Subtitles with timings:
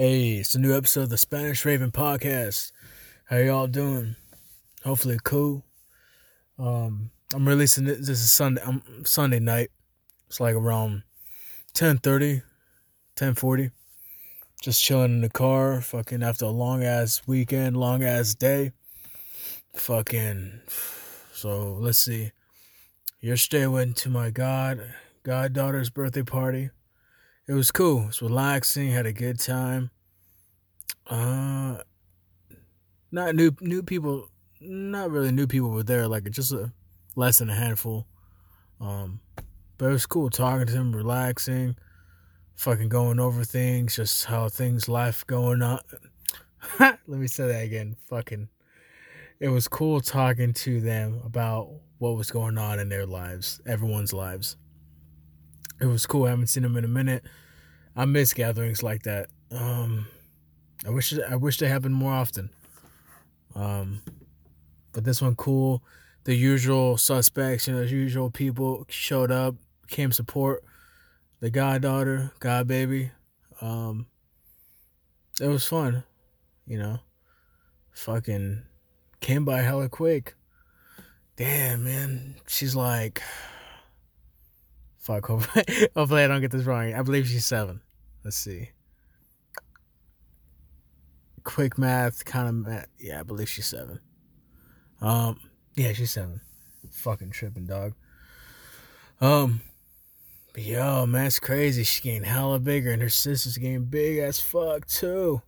[0.00, 2.70] Hey, it's a new episode of the Spanish Raven podcast.
[3.24, 4.14] How y'all doing?
[4.84, 5.64] Hopefully cool.
[6.56, 9.70] Um, I'm releasing this, this is Sunday um, Sunday night.
[10.28, 11.02] It's like around
[11.74, 12.42] 10:30,
[13.16, 13.72] 10:40.
[14.62, 18.70] Just chilling in the car, fucking after a long ass weekend, long ass day.
[19.74, 20.60] Fucking
[21.32, 22.30] so let's see.
[23.20, 24.94] Yesterday went to my god
[25.24, 26.70] goddaughter's birthday party
[27.48, 28.02] it was cool.
[28.02, 28.90] It was relaxing.
[28.90, 29.90] Had a good time.
[31.06, 31.78] Uh,
[33.10, 34.28] not new new people.
[34.60, 36.06] Not really new people were there.
[36.06, 36.72] Like just a
[37.16, 38.06] less than a handful.
[38.80, 39.20] Um,
[39.78, 41.76] but it was cool talking to them, relaxing,
[42.54, 45.80] fucking going over things, just how things life going on.
[46.78, 47.96] Let me say that again.
[48.08, 48.48] Fucking.
[49.40, 54.12] It was cool talking to them about what was going on in their lives, everyone's
[54.12, 54.56] lives
[55.80, 56.24] it was cool.
[56.24, 57.24] I haven't seen them in a minute.
[57.96, 59.28] I miss gatherings like that.
[59.50, 60.06] Um,
[60.86, 62.50] I wish I wish they happened more often.
[63.54, 64.02] Um,
[64.92, 65.82] but this one cool.
[66.24, 69.54] The usual suspects, you know, the usual people showed up,
[69.88, 70.62] came support
[71.40, 73.10] the goddaughter, god baby.
[73.60, 74.06] Um,
[75.40, 76.04] it was fun,
[76.66, 77.00] you know.
[77.92, 78.62] Fucking
[79.20, 80.34] came by hella quick.
[81.36, 82.36] Damn, man.
[82.46, 83.22] She's like
[85.08, 85.26] Fuck.
[85.96, 86.92] Hopefully, I don't get this wrong.
[86.92, 87.80] I believe she's seven.
[88.22, 88.72] Let's see.
[91.44, 92.88] Quick math, kind of math.
[93.00, 94.00] Yeah, I believe she's seven.
[95.00, 95.40] Um,
[95.76, 96.42] yeah, she's seven.
[96.90, 97.94] Fucking tripping, dog.
[99.22, 99.62] Um,
[100.54, 101.84] yo, man, it's crazy.
[101.84, 105.40] She's getting hella bigger, and her sister's getting big as fuck too.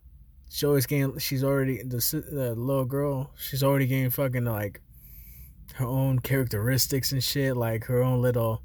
[0.49, 1.19] She's always getting.
[1.19, 1.97] She's already the
[2.31, 3.29] the little girl.
[3.37, 4.81] She's already getting fucking like
[5.75, 8.63] her own characteristics and shit, like her own little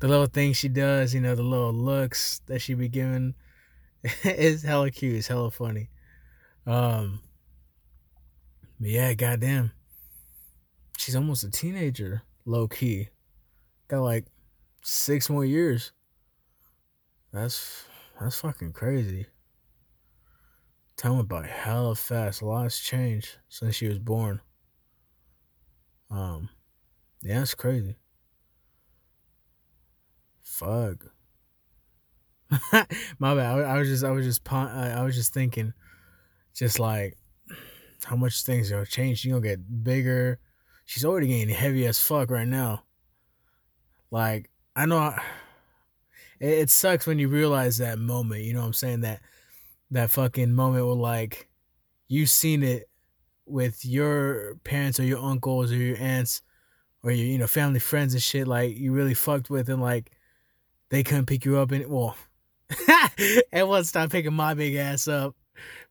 [0.00, 3.34] the little things she does, you know, the little looks that she be giving
[4.24, 5.16] is hella cute.
[5.16, 5.90] It's hella funny.
[6.66, 7.20] Um,
[8.80, 9.72] yeah, goddamn.
[10.96, 13.08] She's almost a teenager, low key.
[13.88, 14.24] Got like
[14.82, 15.92] six more years.
[17.32, 17.84] That's
[18.18, 19.26] that's fucking crazy.
[20.96, 22.42] Time went by hella fast.
[22.42, 24.40] A lot's changed since she was born.
[26.10, 26.48] Um,
[27.22, 27.96] yeah, it's crazy.
[30.60, 31.06] Fuck.
[33.18, 33.46] My bad.
[33.46, 35.72] I, I, was just, I was just, I was just thinking,
[36.54, 37.16] just like
[38.04, 39.20] how much things are gonna change.
[39.20, 40.38] She's gonna get bigger.
[40.84, 42.82] She's already getting heavy as fuck right now.
[44.10, 45.22] Like I know, I,
[46.40, 48.44] it, it sucks when you realize that moment.
[48.44, 49.00] You know what I'm saying?
[49.00, 49.22] That
[49.92, 51.48] that fucking moment where like
[52.08, 52.86] you seen it
[53.46, 56.42] with your parents or your uncles or your aunts
[57.02, 58.46] or your you know family friends and shit.
[58.46, 60.12] Like you really fucked with and like
[60.90, 62.16] they couldn't pick you up and well
[63.52, 65.34] everyone stopped picking my big ass up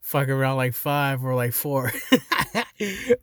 [0.01, 1.91] fucking around like five or like four.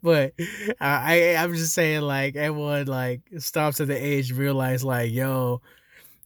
[0.03, 0.35] But
[0.81, 5.63] I, i'm just saying like everyone like stops at the age realize like yo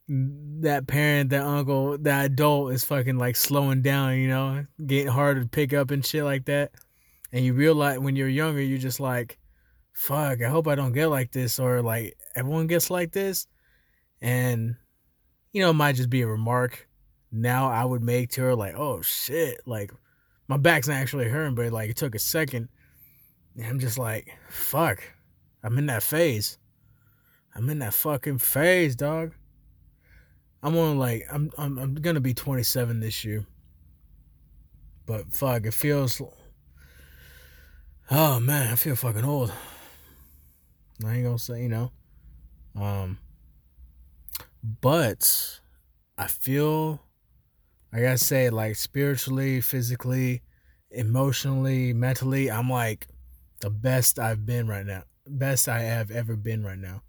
[0.09, 5.43] that parent that uncle that adult is fucking like slowing down you know getting harder
[5.43, 6.73] to pick up and shit like that.
[7.33, 9.39] And you realize when you're younger you're just like
[9.93, 13.47] fuck i hope i don't get like this or like everyone gets like this.
[14.21, 14.77] And
[15.53, 16.89] you know, it might just be a remark
[17.33, 19.93] now I would make to her like, oh shit, like
[20.49, 22.69] my back's not actually hurting, but like it took a second.
[23.57, 25.03] And I'm just like, fuck.
[25.63, 26.59] I'm in that phase.
[27.55, 29.35] I'm in that fucking phase, dog.
[30.63, 33.47] I'm on like I'm I'm I'm gonna be 27 this year.
[35.07, 36.21] But fuck, it feels
[38.11, 39.53] Oh man, I feel fucking old.
[41.05, 41.93] I ain't gonna say, you know.
[42.77, 43.19] Um
[44.63, 45.61] but
[46.19, 47.01] I feel
[47.93, 50.43] I gotta say, like spiritually, physically,
[50.91, 53.09] emotionally, mentally, I'm like
[53.61, 55.05] the best I've been right now.
[55.27, 57.03] Best I have ever been right now.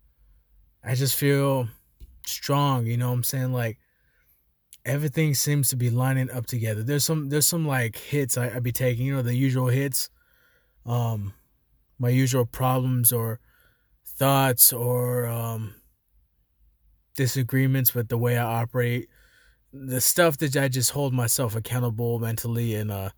[0.84, 1.67] I just feel
[2.25, 3.53] strong, you know what I'm saying?
[3.53, 3.78] Like
[4.83, 6.81] everything seems to be lining up together.
[6.81, 10.09] There's some there's some like hits I, I be taking, you know, the usual hits.
[10.86, 11.33] Um
[12.00, 13.39] my usual problems or
[14.04, 15.75] thoughts or um
[17.16, 19.10] disagreements with the way I operate,
[19.74, 23.10] the stuff that I just hold myself accountable mentally and uh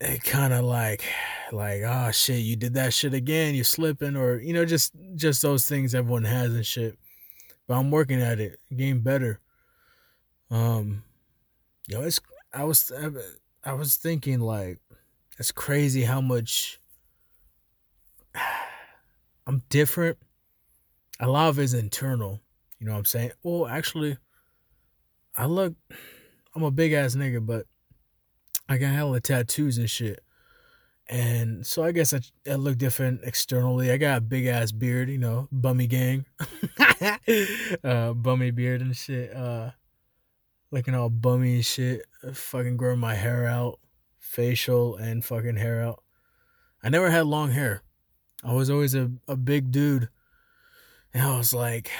[0.00, 1.02] it kind of like
[1.50, 5.42] like oh shit you did that shit again you're slipping or you know just just
[5.42, 6.98] those things everyone has and shit.
[7.66, 9.40] But i'm working at it getting better.
[10.50, 11.02] Um
[11.88, 12.20] yo it's
[12.52, 12.92] i was
[13.64, 14.78] i was thinking like
[15.38, 16.80] it's crazy how much
[19.46, 20.18] i'm different
[21.20, 22.42] a lot of it's internal
[22.78, 23.32] you know what I'm saying?
[23.42, 24.16] Well, actually,
[25.36, 25.74] I look,
[26.54, 27.66] I'm a big ass nigga, but
[28.68, 30.20] I got hella tattoos and shit.
[31.10, 33.90] And so I guess I, I look different externally.
[33.90, 36.26] I got a big ass beard, you know, bummy gang,
[37.84, 39.34] uh, bummy beard and shit.
[39.34, 39.70] Uh,
[40.70, 42.02] looking all bummy and shit.
[42.32, 43.80] Fucking growing my hair out,
[44.18, 46.02] facial and fucking hair out.
[46.82, 47.82] I never had long hair.
[48.44, 50.10] I was always a, a big dude.
[51.14, 51.90] And I was like,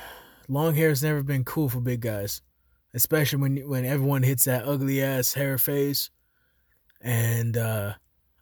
[0.48, 2.42] long hair has never been cool for big guys.
[2.94, 6.10] Especially when when everyone hits that ugly ass hair phase.
[7.00, 7.94] And uh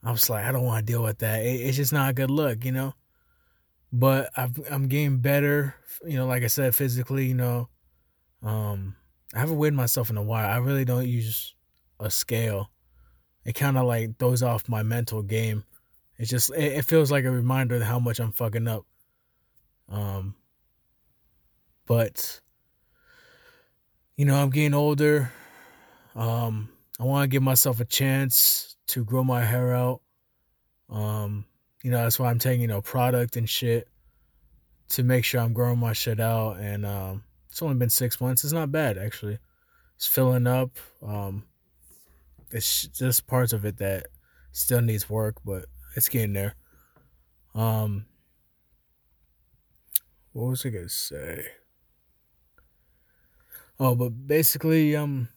[0.02, 1.44] I was like, I don't want to deal with that.
[1.44, 2.94] It, it's just not a good look, you know.
[3.92, 5.74] But i am getting better,
[6.04, 6.26] you know.
[6.26, 7.68] Like I said, physically, you know.
[8.42, 8.94] Um,
[9.34, 10.48] I haven't weighed myself in a while.
[10.48, 11.54] I really don't use
[11.98, 12.70] a scale.
[13.44, 15.64] It kind of like throws off my mental game.
[16.18, 18.86] It just it, it feels like a reminder of how much I'm fucking up.
[19.88, 20.34] Um,
[21.86, 22.40] but
[24.16, 25.30] you know, I'm getting older.
[26.14, 30.00] Um, I want to give myself a chance to grow my hair out.
[30.88, 31.44] Um,
[31.82, 33.88] you know, that's why I'm taking, you know, product and shit
[34.90, 36.58] to make sure I'm growing my shit out.
[36.58, 38.44] And um, it's only been six months.
[38.44, 39.38] It's not bad actually.
[39.96, 40.70] It's filling up.
[41.02, 41.44] Um,
[42.50, 44.06] it's just parts of it that
[44.52, 46.54] still needs work, but it's getting there.
[47.54, 48.06] Um,
[50.36, 51.46] what was I gonna say?
[53.80, 55.28] Oh, but basically, um,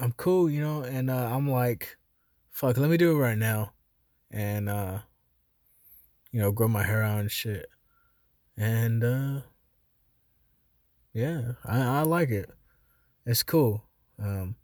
[0.00, 1.96] I'm cool, you know, and uh, I'm like,
[2.52, 3.72] fuck, let me do it right now,
[4.30, 5.00] and uh,
[6.30, 7.68] you know, grow my hair out and shit,
[8.56, 9.40] and uh,
[11.12, 12.48] yeah, I I like it.
[13.26, 13.82] It's cool.
[14.20, 14.54] Um,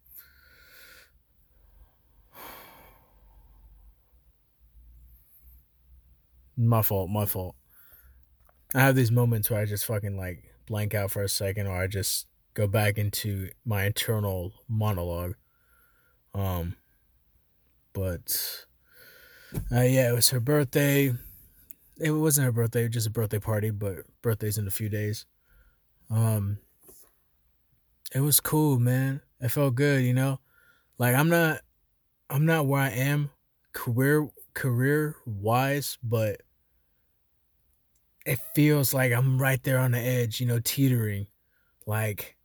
[6.57, 7.57] my fault, my fault.
[8.75, 11.77] I have these moments where I just fucking like blank out for a second, or
[11.77, 15.35] I just go back into my internal monologue.
[16.35, 16.77] Um,
[17.93, 18.67] but
[19.71, 21.13] uh, yeah, it was her birthday.
[21.99, 24.89] It wasn't her birthday, it was just a birthday party, but birthday's in a few
[24.89, 25.27] days.
[26.11, 26.59] Um,
[28.13, 29.21] it was cool, man.
[29.41, 30.41] It felt good, you know.
[30.99, 31.61] Like I'm not,
[32.29, 33.31] I'm not where I am
[33.73, 36.41] career career wise, but
[38.25, 41.27] it feels like I'm right there on the edge, you know, teetering,
[41.87, 42.37] like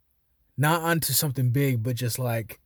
[0.56, 2.60] not onto something big, but just like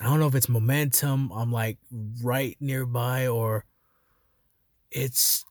[0.00, 1.30] I don't know if it's momentum.
[1.32, 1.78] I'm like
[2.22, 3.66] right nearby, or
[4.90, 5.44] it's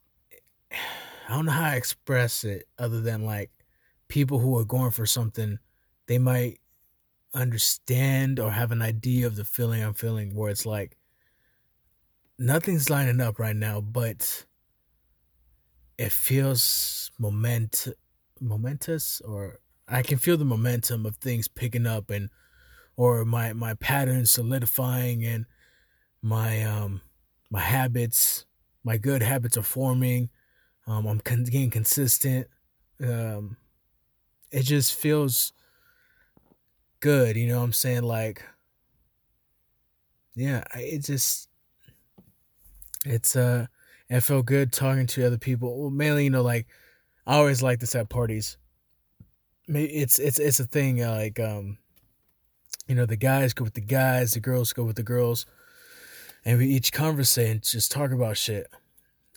[0.72, 3.52] I don't know how to express it other than like
[4.08, 5.60] people who are going for something,
[6.08, 6.60] they might
[7.34, 10.98] understand or have an idea of the feeling I'm feeling where it's like
[12.40, 14.46] nothing's lining up right now, but
[16.00, 17.90] it feels moment
[18.40, 22.30] momentous or I can feel the momentum of things picking up and
[22.96, 25.46] or my my patterns solidifying and
[26.22, 27.02] my um
[27.52, 28.46] my habits
[28.86, 30.30] my good habits are forming.
[30.88, 32.48] Um I'm con- getting consistent.
[33.04, 33.58] Um
[34.52, 35.52] it just feels
[37.02, 38.04] good you know what I'm saying?
[38.04, 38.42] Like
[40.34, 41.50] yeah it just
[43.06, 43.68] it's uh
[44.10, 46.68] it felt good talking to other people well, mainly you know like
[47.28, 48.58] I always like this at parties.
[49.68, 51.78] It's it's it's a thing uh, like um,
[52.90, 55.46] you know, the guys go with the guys, the girls go with the girls,
[56.44, 58.68] and we each conversate and just talk about shit.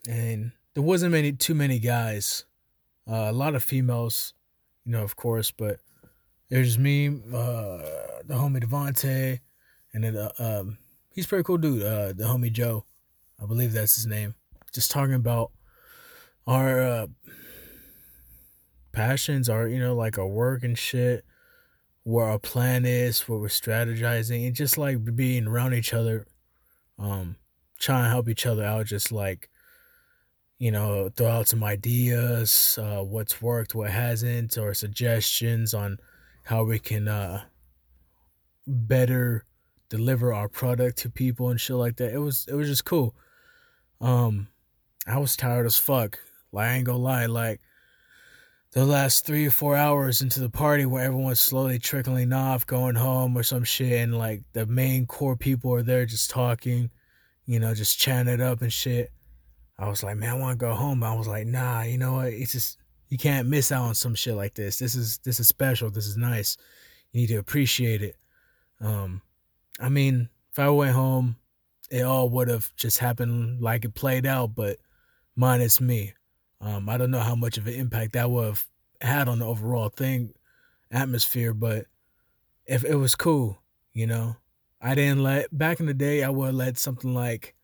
[0.09, 2.47] And there wasn't many too many guys,
[3.07, 4.33] uh, a lot of females,
[4.87, 5.81] you know, of course, but
[6.49, 7.79] there's me, uh,
[8.25, 9.41] the homie Devonte,
[9.93, 10.79] and then uh, um,
[11.15, 12.87] he's pretty cool dude, uh, the homie Joe,
[13.41, 14.35] I believe that's his name.
[14.73, 15.53] Just talking about
[16.47, 17.07] our uh,
[18.93, 21.25] passions are, you know, like our work and shit,
[22.05, 26.27] where our plan is, where we're strategizing, and just like being around each other,
[26.99, 27.37] um,
[27.79, 29.49] trying to help each other out, just like,
[30.59, 35.99] you know, throw out some ideas, uh, what's worked, what hasn't, or suggestions on
[36.45, 37.45] how we can uh
[38.67, 39.45] better
[39.89, 42.13] deliver our product to people and shit like that.
[42.13, 43.15] It was it was just cool.
[44.01, 44.49] Um
[45.07, 46.19] I was tired as fuck.
[46.53, 47.61] Like I ain't gonna lie, like
[48.73, 52.95] the last three or four hours into the party where everyone's slowly trickling off, going
[52.95, 56.91] home or some shit, and like the main core people are there just talking,
[57.47, 59.11] you know, just chatting it up and shit.
[59.79, 61.01] I was like, man, I want to go home.
[61.01, 62.29] But I was like, nah, you know what?
[62.29, 62.79] It's just
[63.09, 64.79] you can't miss out on some shit like this.
[64.79, 65.91] This is this is special.
[65.91, 66.57] This is nice.
[67.13, 68.17] You need to appreciate it.
[68.81, 69.21] Um,
[69.81, 71.37] I mean, if I went home,
[71.91, 74.79] it all would have just happened like it played out, but
[75.37, 76.15] minus me.
[76.61, 78.65] Um, I don't know how much of an impact that would have
[79.01, 80.35] had on the overall thing
[80.91, 81.87] atmosphere, but
[82.67, 83.59] if it was cool,
[83.95, 84.37] You know,
[84.81, 86.23] I didn't let back in the day.
[86.23, 87.55] I would let something like,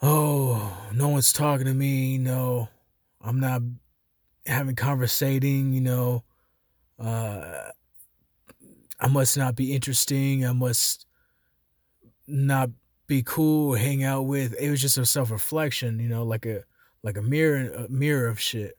[0.00, 2.68] "Oh, no one's talking to me." You know,
[3.20, 3.62] I'm not
[4.46, 5.72] having conversating.
[5.72, 6.24] You know,
[6.98, 7.70] uh,
[9.00, 10.46] I must not be interesting.
[10.46, 11.06] I must
[12.26, 12.70] not
[13.12, 14.54] be cool hang out with.
[14.58, 15.98] It was just a self reflection.
[16.00, 16.64] You know, like a
[17.02, 18.76] like a mirror a mirror of shit.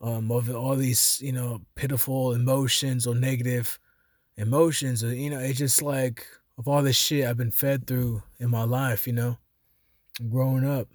[0.00, 3.78] Um, of all these, you know, pitiful emotions or negative
[4.36, 6.26] emotions, or you know, it's just like
[6.58, 9.38] of all this shit I've been fed through in my life, you know,
[10.28, 10.88] growing up.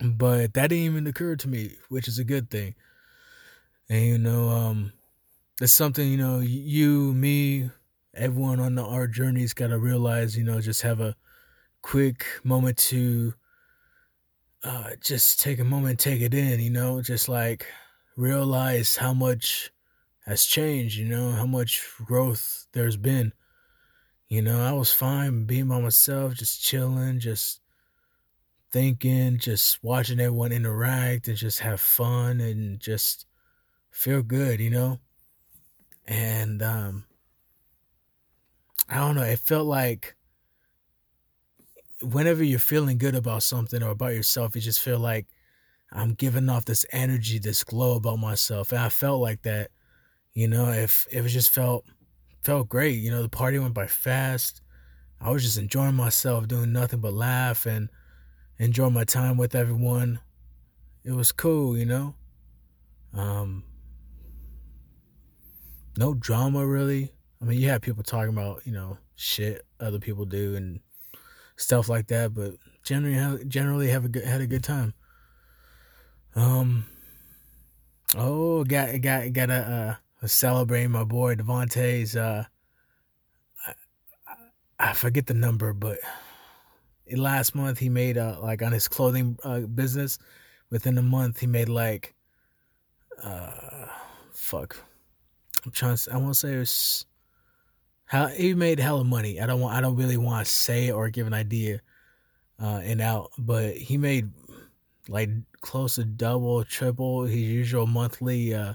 [0.00, 2.74] But that didn't even occur to me, which is a good thing.
[3.90, 4.92] And you know, um,
[5.60, 7.70] it's something you know, you, me,
[8.14, 11.14] everyone on the, our journeys got to realize, you know, just have a
[11.84, 13.34] quick moment to
[14.62, 17.66] uh, just take a moment, take it in, you know, just like
[18.16, 19.70] realize how much
[20.24, 23.34] has changed, you know, how much growth there's been.
[24.28, 27.60] You know, I was fine being by myself, just chilling, just
[28.70, 33.26] thinking, just watching everyone interact and just have fun and just
[33.90, 35.00] feel good, you know?
[36.06, 37.04] And um
[38.88, 40.14] I don't know, it felt like
[42.04, 45.26] whenever you're feeling good about something or about yourself, you just feel like
[45.92, 48.72] I'm giving off this energy, this glow about myself.
[48.72, 49.70] And I felt like that,
[50.32, 51.84] you know, if it was just felt
[52.42, 53.00] felt great.
[53.00, 54.60] You know, the party went by fast.
[55.20, 57.88] I was just enjoying myself, doing nothing but laugh and
[58.58, 60.20] enjoy my time with everyone.
[61.04, 62.14] It was cool, you know.
[63.14, 63.64] Um,
[65.96, 67.12] no drama really.
[67.40, 70.80] I mean, you have people talking about you know shit other people do and
[71.56, 74.94] stuff like that, but generally generally have a good had a good time.
[76.34, 76.86] Um.
[78.16, 82.16] Oh, got got got a uh, celebrating my boy Devontae's.
[82.16, 82.44] Uh,
[83.66, 84.34] I,
[84.78, 85.98] I forget the number, but
[87.12, 90.18] last month he made uh, like on his clothing uh, business.
[90.70, 92.14] Within a month, he made like,
[93.22, 93.86] uh,
[94.32, 94.76] fuck.
[95.64, 95.96] I'm trying.
[95.96, 97.06] To, I want to say it was.
[98.06, 99.40] How he made hella money.
[99.40, 99.76] I don't want.
[99.76, 101.80] I don't really want to say or give an idea,
[102.60, 103.30] uh, and out.
[103.38, 104.30] But he made
[105.08, 105.30] like
[105.60, 108.74] close to double, triple his usual monthly uh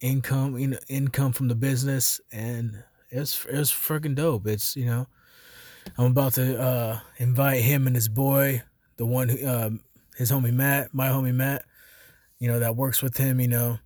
[0.00, 4.46] income, you know, income from the business, and it's it's freaking dope.
[4.46, 5.06] It's you know,
[5.96, 8.62] I'm about to uh, invite him and his boy,
[8.96, 9.70] the one who, uh,
[10.16, 11.64] his homie Matt, my homie Matt,
[12.38, 13.40] you know, that works with him.
[13.40, 13.78] You know,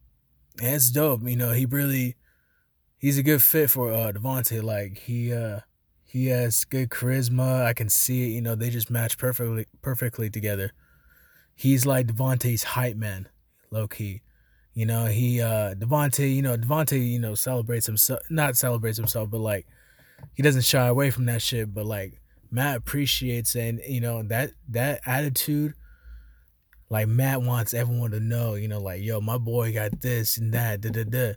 [0.60, 1.22] and it's dope.
[1.24, 2.16] You know, he really,
[3.02, 4.62] he's a good fit for uh, Devontae.
[4.62, 5.60] Like he, uh,
[6.04, 7.66] he has good charisma.
[7.66, 8.34] I can see it.
[8.34, 10.72] You know, they just match perfectly, perfectly together.
[11.54, 13.28] He's like Devontae's hype man,
[13.70, 14.22] low key.
[14.74, 19.30] You know, he uh Devontae, you know, Devontae, you know, celebrates himself not celebrates himself,
[19.30, 19.66] but like
[20.34, 21.74] he doesn't shy away from that shit.
[21.74, 25.74] But like Matt appreciates and you know, that that attitude,
[26.88, 30.54] like Matt wants everyone to know, you know, like, yo, my boy got this and
[30.54, 31.32] that, da da da.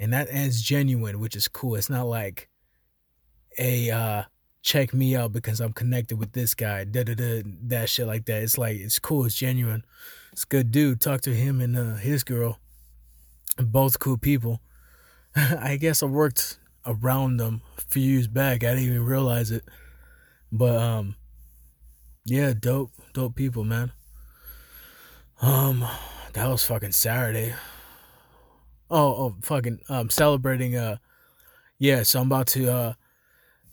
[0.00, 1.74] And that ends genuine, which is cool.
[1.74, 2.48] It's not like
[3.58, 4.22] a uh
[4.62, 8.26] check me out because I'm connected with this guy, da da da that shit like
[8.26, 8.42] that.
[8.42, 9.84] It's like it's cool, it's genuine.
[10.32, 11.00] It's good dude.
[11.00, 12.58] Talk to him and uh, his girl
[13.56, 14.60] both cool people.
[15.36, 18.62] I guess I worked around them a few years back.
[18.64, 19.64] I didn't even realize it.
[20.50, 21.16] But um
[22.24, 23.92] yeah, dope, dope people, man.
[25.40, 25.84] Um
[26.32, 27.54] that was fucking Saturday.
[28.90, 30.96] Oh, oh fucking um celebrating uh
[31.78, 32.92] yeah, so I'm about to uh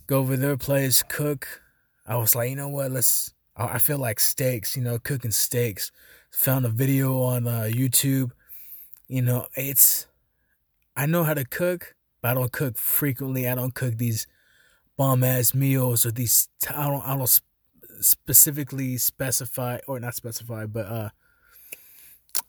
[0.08, 1.62] go over their place, cook.
[2.06, 5.92] I was like, you know what, let's I feel like steaks, you know, cooking steaks.
[6.32, 8.32] Found a video on uh, YouTube
[9.08, 10.08] you know, it's
[10.96, 13.48] I know how to cook, but I don't cook frequently.
[13.48, 14.28] I don't cook these
[14.98, 16.48] bomb ass meals or these.
[16.70, 17.04] I don't.
[17.04, 17.42] I don't
[18.02, 21.10] specifically specify or not specify, but uh,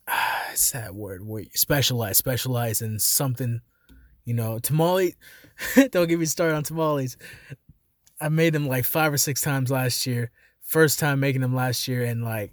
[0.53, 1.27] it's that word.
[1.27, 3.61] Wait, specialize, specialize in something.
[4.25, 5.15] You know, tamale.
[5.91, 7.17] don't get me started on tamales.
[8.21, 10.31] I made them like five or six times last year.
[10.63, 12.53] First time making them last year, and like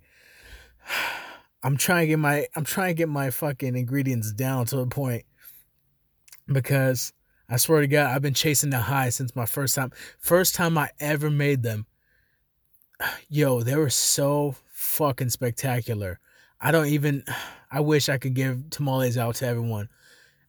[1.63, 4.85] I'm trying to get my I'm trying to get my fucking ingredients down to a
[4.85, 5.25] point
[6.47, 7.13] because
[7.49, 9.91] I swear to God, I've been chasing the high since my first time.
[10.19, 11.85] First time I ever made them.
[13.29, 16.19] Yo, they were so fucking spectacular.
[16.63, 17.23] I don't even
[17.71, 19.89] I wish I could give tamales out to everyone.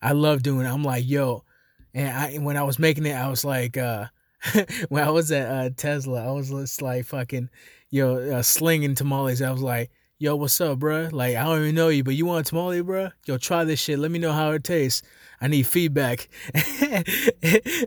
[0.00, 0.70] I love doing it.
[0.70, 1.44] I'm like, yo,
[1.92, 4.06] and I when I was making it, I was like, uh
[4.88, 7.48] when I was at uh, Tesla, I was just like fucking,
[7.90, 9.40] yo, uh, slinging tamales.
[9.40, 11.10] I was like, yo, what's up, bruh?
[11.12, 13.08] Like, I don't even know you, but you want a tamale, bro?
[13.26, 13.98] Yo, try this shit.
[13.98, 15.02] Let me know how it tastes.
[15.40, 16.28] I need feedback.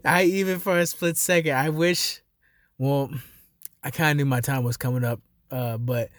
[0.05, 2.21] I even for a split second, I wish,
[2.77, 3.11] well,
[3.83, 6.09] I kind of knew my time was coming up, uh, but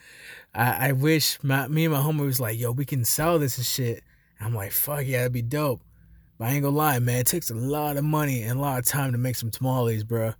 [0.58, 3.56] I, I wish my me and my homie was like, yo, we can sell this
[3.58, 4.02] and shit.
[4.40, 5.80] I'm like, fuck yeah, that'd be dope.
[6.36, 8.80] But I ain't gonna lie, man, it takes a lot of money and a lot
[8.80, 10.32] of time to make some tamales, bro.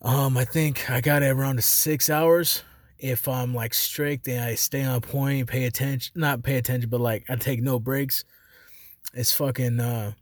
[0.00, 2.62] Um, I think I got it around to six hours.
[2.98, 7.00] If I'm like strict and I stay on point, pay attention, not pay attention, but
[7.00, 8.24] like I take no breaks.
[9.12, 10.12] It's fucking, uh,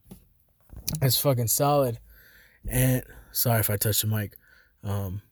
[1.00, 1.98] it's fucking solid.
[2.68, 4.34] And sorry if I touched the mic.
[4.82, 5.22] Um,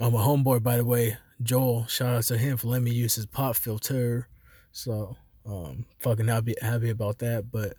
[0.00, 3.14] oh, my homeboy, by the way, Joel, shout out to him for letting me use
[3.14, 4.28] his pop filter.
[4.70, 7.50] So, um, fucking happy, happy about that.
[7.50, 7.74] But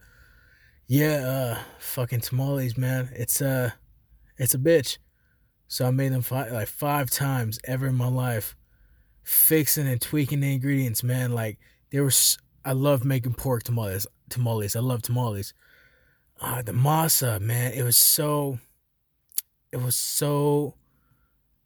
[0.87, 3.09] yeah, uh, fucking tamales, man.
[3.13, 3.71] It's, uh,
[4.37, 4.97] it's a bitch.
[5.67, 8.55] So I made them five, like five times ever in my life,
[9.23, 11.31] fixing and tweaking the ingredients, man.
[11.33, 11.57] Like
[11.91, 14.05] there was, I love making pork tamales.
[14.29, 15.53] Tamales, I love tamales.
[16.41, 18.59] Uh, the masa, man, it was so,
[19.71, 20.75] it was so.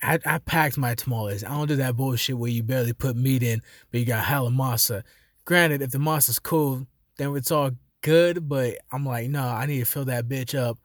[0.01, 1.43] I, I packed my tamales.
[1.43, 3.61] I don't do that bullshit where you barely put meat in,
[3.91, 5.03] but you got hella masa.
[5.45, 6.85] Granted, if the masa's cool,
[7.17, 8.47] then it's all good.
[8.47, 10.77] But I'm like, no, I need to fill that bitch up,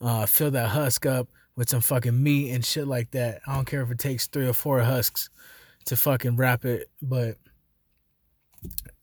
[0.00, 3.40] uh, fill that husk up with some fucking meat and shit like that.
[3.46, 5.28] I don't care if it takes three or four husks
[5.86, 7.36] to fucking wrap it, but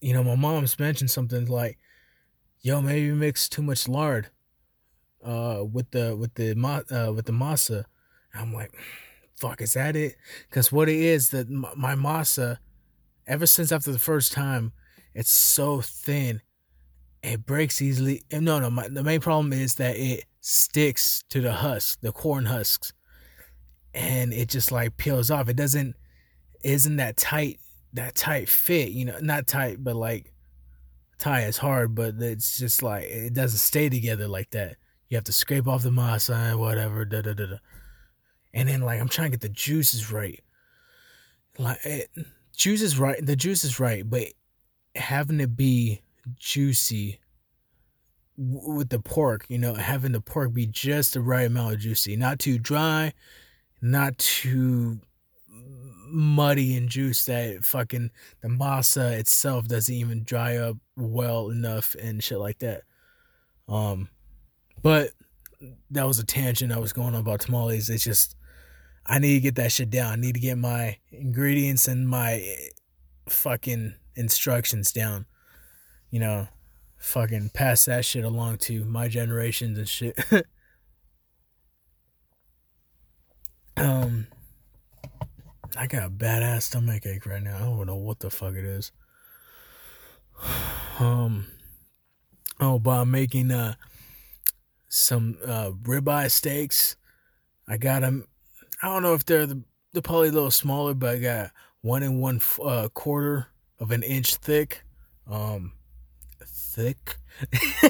[0.02, 1.78] you know, my mom's mentioned something like,
[2.62, 4.30] "Yo, maybe mix too much lard
[5.24, 7.86] uh, with the with the uh, with the masa."
[8.34, 8.74] I'm like,
[9.38, 10.16] "Fuck, is that it?"
[10.50, 12.58] Because what it is that my masa,
[13.28, 14.74] ever since after the first time,
[15.14, 16.42] it's so thin,
[17.24, 18.24] it breaks easily.
[18.32, 22.46] No, no, my, the main problem is that it sticks to the husk, the corn
[22.46, 22.94] husks,
[23.94, 25.50] and it just like peels off.
[25.50, 25.96] It doesn't
[26.64, 27.60] isn't that tight
[27.94, 30.34] that tight fit, you know, not tight, but like
[31.18, 34.76] tie is hard, but it's just like it doesn't stay together like that.
[35.10, 37.56] You have to scrape off the masa and whatever, da da da da.
[38.56, 40.42] And then like I'm trying to get the juices right.
[41.60, 42.10] Like it,
[42.56, 44.24] juice is right, the juice is right, but
[44.96, 46.02] having it be
[46.38, 47.20] juicy
[48.38, 52.16] with the pork, you know, having the pork be just the right amount of juicy,
[52.16, 53.14] not too dry,
[53.82, 55.00] not too
[56.08, 58.10] muddy and juice that fucking
[58.42, 62.84] the masa itself doesn't even dry up well enough and shit like that.
[63.68, 64.08] Um,
[64.82, 65.12] but
[65.92, 67.90] that was a tangent I was going on about tamales.
[67.90, 68.36] It's just
[69.06, 70.12] I need to get that shit down.
[70.12, 72.56] I need to get my ingredients and my
[73.30, 75.26] fucking instructions down.
[76.10, 76.48] You know,
[76.98, 80.18] fucking pass that shit along to my generations and shit.
[83.78, 84.28] um,
[85.78, 87.58] I got a badass stomach ache right now.
[87.58, 88.92] I don't know what the fuck it is.
[90.98, 91.48] Um,
[92.62, 93.74] oh, but I'm making uh
[94.88, 96.96] some uh ribeye steaks.
[97.68, 98.30] I got them.
[98.86, 99.60] I don't know if they're the
[99.94, 103.48] they're probably a little smaller, but I got one and one uh, quarter
[103.80, 104.84] of an inch thick.
[105.26, 105.72] Um,
[106.46, 107.18] thick.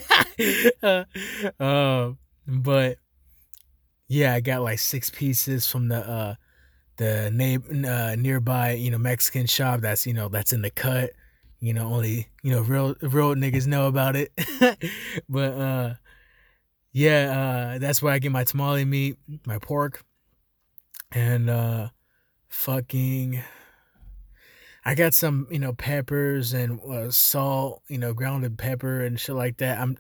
[0.81, 1.03] uh,
[1.59, 2.13] uh,
[2.47, 2.97] but
[4.07, 6.35] yeah, I got like six pieces from the uh
[6.95, 11.11] the neighbor uh, nearby, you know, Mexican shop that's you know that's in the cut.
[11.59, 14.31] You know, only you know real real niggas know about it.
[15.27, 15.93] but uh,
[16.93, 20.01] yeah, uh, that's where I get my tamale meat, my pork,
[21.11, 21.89] and uh,
[22.49, 23.43] fucking
[24.87, 29.35] I got some, you know, peppers and uh, salt, you know, grounded pepper and shit
[29.35, 29.79] like that.
[29.79, 29.97] I'm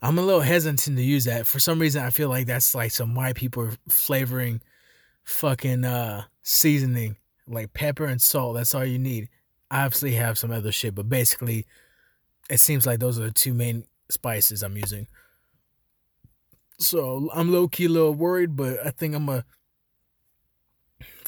[0.00, 1.46] I'm a little hesitant to use that.
[1.46, 4.60] For some reason I feel like that's like some white people flavoring
[5.24, 7.16] fucking uh seasoning,
[7.48, 8.54] like pepper and salt.
[8.54, 9.28] That's all you need.
[9.70, 11.66] I obviously have some other shit, but basically
[12.48, 15.08] it seems like those are the two main spices I'm using.
[16.78, 19.44] So I'm low key a little worried, but I think I'm a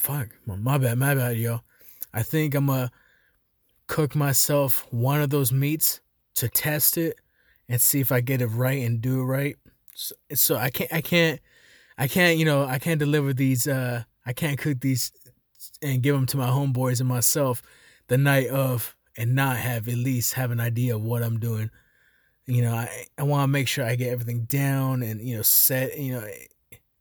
[0.02, 1.60] fuck my bad, my bad, yo.
[2.12, 2.90] I think I'm gonna
[3.86, 6.00] cook myself one of those meats
[6.34, 7.20] to test it
[7.68, 9.56] and see if I get it right and do it right.
[9.94, 11.40] So, so I can't, I can't,
[11.96, 13.68] I can't, you know, I can't deliver these.
[13.68, 15.12] Uh, I can't cook these
[15.80, 17.62] and give them to my homeboys and myself
[18.08, 21.70] the night of and not have at least have an idea of what I'm doing.
[22.46, 25.42] You know, I I want to make sure I get everything down and you know
[25.42, 26.26] set, you know,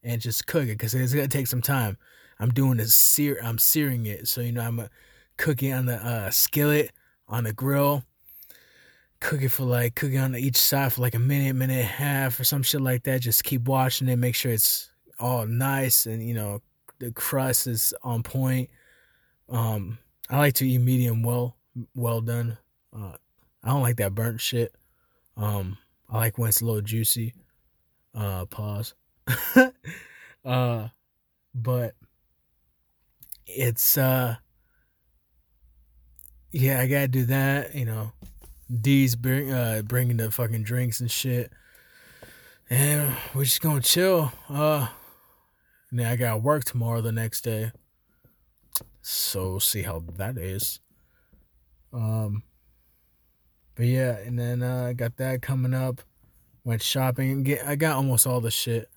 [0.04, 1.98] and just cook it because it's gonna take some time.
[2.42, 3.40] I'm doing this sear.
[3.44, 4.90] I'm searing it, so you know I'm
[5.38, 6.92] cooking on the uh, skillet
[7.28, 8.04] on the grill.
[9.20, 11.84] Cook it for like cooking on each side for like a minute, minute and a
[11.84, 13.22] half or some shit like that.
[13.22, 16.62] Just keep watching it, make sure it's all nice and you know
[17.00, 18.70] the crust is on point.
[19.48, 20.00] Um,
[20.30, 21.58] I like to eat medium well,
[21.94, 22.58] well done.
[22.96, 23.14] Uh,
[23.64, 24.74] I don't like that burnt shit.
[25.38, 25.78] Um,
[26.10, 27.34] I like when it's a little juicy.
[28.16, 28.94] Uh, pause.
[30.46, 30.88] uh,
[31.54, 31.96] but
[33.56, 34.36] it's uh,
[36.52, 37.76] yeah, I gotta do that.
[37.76, 38.12] You know,
[38.70, 41.52] D's bring uh bringing the fucking drinks and shit,
[42.70, 44.32] and we're just gonna chill.
[44.50, 44.88] Uh,
[45.92, 47.72] now I gotta work tomorrow the next day,
[49.02, 50.80] so see how that is.
[51.94, 52.44] Um,
[53.76, 56.02] but yeah, and then uh, I got that coming up.
[56.64, 57.32] Went shopping.
[57.32, 58.90] And Get I got almost all the shit.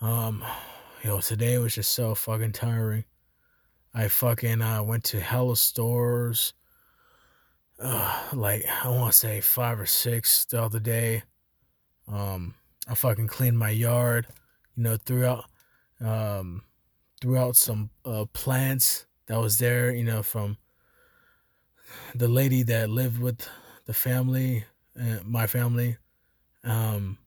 [0.00, 0.42] Um,
[1.04, 3.04] yo, today was just so fucking tiring.
[3.94, 6.54] I fucking uh, went to hella stores.
[7.78, 11.24] Uh, like I want to say five or six the other day.
[12.08, 12.54] Um,
[12.88, 14.26] I fucking cleaned my yard.
[14.76, 15.44] You know, throughout,
[16.00, 16.62] um,
[17.20, 19.94] throughout some uh, plants that was there.
[19.94, 20.56] You know, from
[22.14, 23.46] the lady that lived with
[23.84, 24.64] the family,
[24.98, 25.98] uh, my family.
[26.64, 27.18] Um,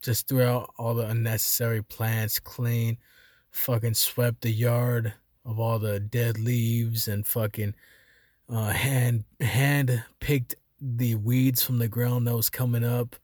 [0.00, 2.98] just threw out all the unnecessary plants, clean,
[3.50, 7.74] fucking swept the yard of all the dead leaves and fucking
[8.48, 13.16] uh, hand hand picked the weeds from the ground that was coming up.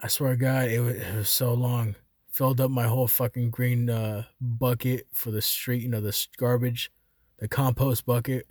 [0.00, 1.94] I swear to God, it was, it was so long.
[2.30, 6.92] Filled up my whole fucking green uh, bucket for the street, you know, the garbage,
[7.38, 8.46] the compost bucket.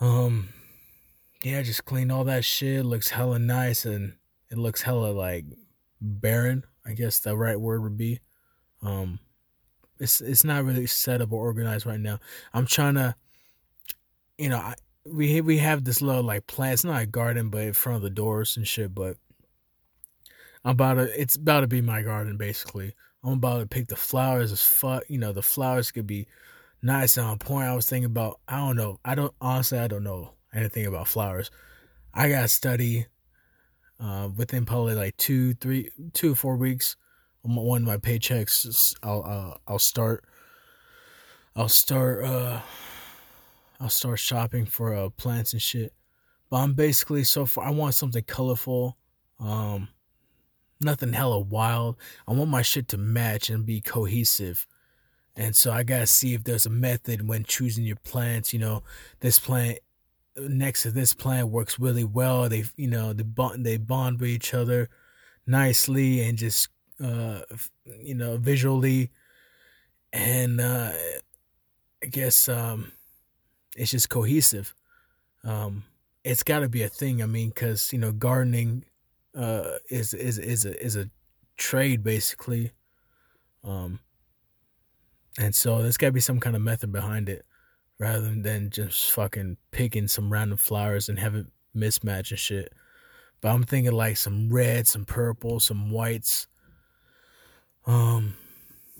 [0.00, 0.48] Um,
[1.44, 2.84] yeah, just cleaned all that shit.
[2.84, 4.14] Looks hella nice and
[4.50, 5.44] it looks hella like
[6.00, 6.64] barren.
[6.84, 8.18] I guess the right word would be.
[8.82, 9.20] Um,
[10.02, 12.18] it's it's not really set up or organized right now.
[12.52, 13.14] I'm trying to,
[14.36, 14.74] you know, I,
[15.06, 16.74] we we have this little like plant.
[16.74, 18.94] It's not a garden, but in front of the doors and shit.
[18.94, 19.16] But
[20.64, 21.20] I'm about to.
[21.20, 22.94] It's about to be my garden basically.
[23.24, 25.04] I'm about to pick the flowers as fuck.
[25.08, 26.26] You know, the flowers could be
[26.82, 27.68] nice and on point.
[27.68, 28.40] I was thinking about.
[28.48, 28.98] I don't know.
[29.04, 29.78] I don't honestly.
[29.78, 31.50] I don't know anything about flowers.
[32.12, 33.06] I got to study
[34.00, 36.96] uh, within probably like two, three, two, four weeks,
[37.42, 40.24] one of my paychecks, I'll uh, I'll start.
[41.54, 42.24] I'll start.
[42.24, 42.60] Uh,
[43.80, 45.92] I'll start shopping for uh, plants and shit.
[46.50, 47.66] But I'm basically so far.
[47.66, 48.96] I want something colorful.
[49.40, 49.88] Um,
[50.80, 51.96] nothing hella wild.
[52.28, 54.66] I want my shit to match and be cohesive.
[55.34, 58.52] And so I gotta see if there's a method when choosing your plants.
[58.52, 58.82] You know,
[59.20, 59.78] this plant
[60.36, 62.48] next to this plant works really well.
[62.48, 64.88] They you know they bond they bond with each other
[65.46, 66.68] nicely and just
[67.02, 67.40] uh
[67.84, 69.10] you know visually
[70.12, 70.92] and uh
[72.02, 72.92] I guess um
[73.76, 74.74] it's just cohesive.
[75.44, 75.84] Um
[76.24, 77.22] it's got to be a thing.
[77.22, 78.84] I mean cuz you know gardening
[79.34, 81.08] uh is is is a is a
[81.56, 82.72] trade basically.
[83.64, 84.00] Um
[85.38, 87.44] and so there's got to be some kind of method behind it
[87.98, 92.72] rather than just fucking picking some random flowers and have it mismatch and shit.
[93.40, 96.46] But I'm thinking like some red, some purple, some whites,
[97.86, 98.34] um,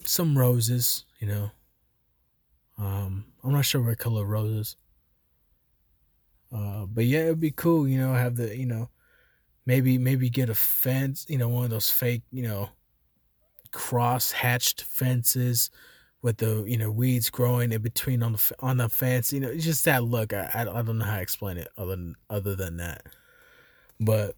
[0.04, 1.50] some roses, you know.
[2.78, 4.76] Um, I'm not sure what color roses.
[6.52, 8.90] Uh, but yeah, it'd be cool, you know, have the, you know,
[9.64, 12.70] maybe maybe get a fence, you know, one of those fake, you know,
[13.70, 15.70] cross hatched fences
[16.20, 19.32] with the you know weeds growing in between on the on the fence.
[19.32, 20.32] You know, it's just that look.
[20.32, 23.06] I, I don't know how to explain it other than, other than that.
[23.98, 24.36] But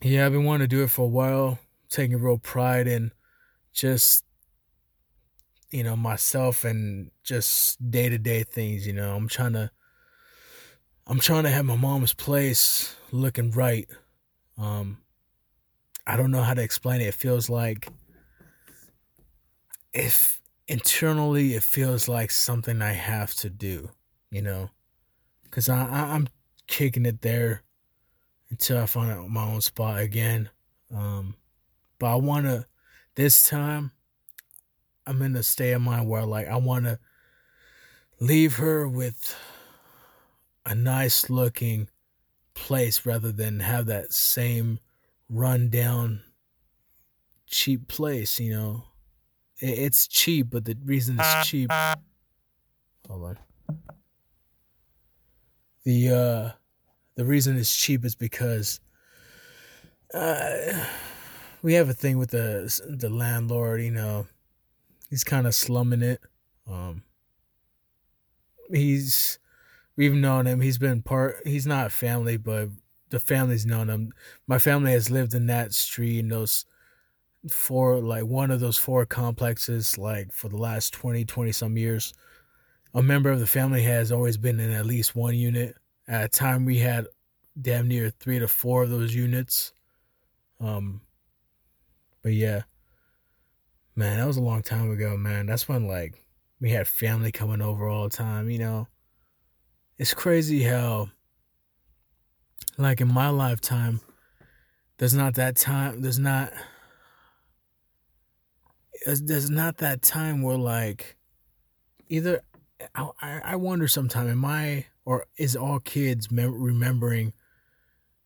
[0.00, 1.58] yeah, I've been wanting to do it for a while.
[1.88, 3.12] Taking real pride in
[3.72, 4.24] just
[5.70, 8.86] you know myself and just day to day things.
[8.86, 9.70] You know, I'm trying to
[11.06, 13.88] I'm trying to have my mom's place looking right.
[14.56, 14.98] Um,
[16.06, 17.06] I don't know how to explain it.
[17.08, 17.88] It feels like
[19.92, 23.90] if internally it feels like something I have to do,
[24.30, 24.70] you know,
[25.44, 26.28] because I, I am
[26.66, 27.62] kicking it there
[28.50, 30.50] until I find out my own spot again.
[30.94, 31.34] Um,
[31.98, 32.66] but I want to
[33.14, 33.92] this time.
[35.06, 36.98] I'm in a state of mind where like I want to
[38.20, 39.34] leave her with
[40.64, 41.88] a nice looking
[42.54, 44.78] place rather than have that same
[45.28, 46.22] rundown
[47.46, 48.84] cheap place, you know
[49.62, 51.70] it's cheap, but the reason it's cheap.
[51.70, 52.02] Hold
[53.08, 53.38] on.
[55.84, 56.50] The uh,
[57.14, 58.80] the reason it's cheap is because
[60.12, 60.84] uh,
[61.62, 63.82] we have a thing with the the landlord.
[63.82, 64.26] You know,
[65.10, 66.20] he's kind of slumming it.
[66.70, 67.02] Um,
[68.70, 69.38] he's
[69.96, 70.60] we've known him.
[70.60, 71.36] He's been part.
[71.46, 72.68] He's not family, but
[73.10, 74.12] the family's known him.
[74.46, 76.64] My family has lived in that street and those
[77.50, 82.14] four, like one of those four complexes like for the last 20 20 some years
[82.94, 85.76] a member of the family has always been in at least one unit.
[86.06, 87.06] At a time, we had
[87.60, 89.72] damn near three to four of those units.
[90.60, 91.00] Um,
[92.22, 92.62] but yeah,
[93.96, 95.46] man, that was a long time ago, man.
[95.46, 96.24] That's when like
[96.60, 98.48] we had family coming over all the time.
[98.48, 98.88] You know,
[99.98, 101.10] it's crazy how,
[102.78, 104.00] like in my lifetime,
[104.98, 106.02] there's not that time.
[106.02, 106.52] There's not.
[109.04, 111.16] There's not that time where like,
[112.08, 112.42] either
[112.94, 117.32] I, I wonder sometime am I or is all kids mem- remembering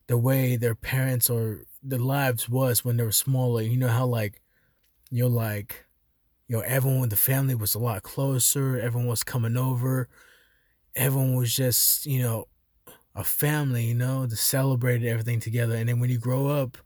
[0.08, 3.62] the way their parents or their lives was when they were smaller.
[3.62, 4.42] You know how like
[5.10, 5.86] you're like
[6.48, 10.08] you know everyone in the family was a lot closer everyone was coming over
[10.96, 12.46] everyone was just you know
[13.14, 15.74] a family you know to celebrate everything together.
[15.76, 16.78] And then when you grow up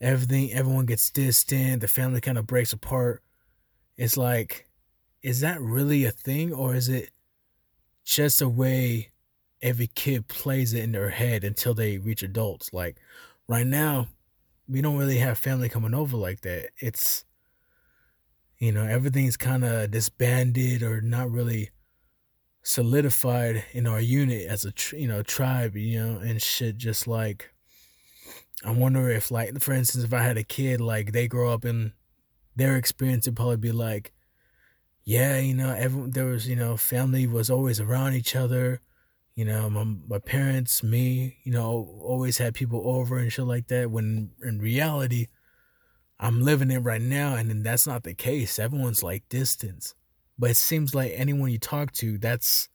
[0.00, 3.22] everything everyone gets distant the family kind of breaks apart.
[3.96, 4.68] It's like
[5.22, 7.10] is that really a thing or is it
[8.04, 9.11] just a way
[9.62, 12.96] every kid plays it in their head until they reach adults like
[13.48, 14.06] right now
[14.68, 17.24] we don't really have family coming over like that it's
[18.58, 21.70] you know everything's kind of disbanded or not really
[22.62, 27.52] solidified in our unit as a you know tribe you know and shit just like
[28.64, 31.64] i wonder if like for instance if i had a kid like they grow up
[31.64, 31.92] in
[32.54, 34.12] their experience it'd probably be like
[35.04, 38.80] yeah, you know, everyone there was, you know, family was always around each other.
[39.34, 43.68] You know, my my parents, me, you know, always had people over and shit like
[43.68, 43.90] that.
[43.90, 45.28] When in reality,
[46.20, 48.58] I'm living it right now, and then that's not the case.
[48.58, 49.94] Everyone's like distance,
[50.38, 52.68] but it seems like anyone you talk to, that's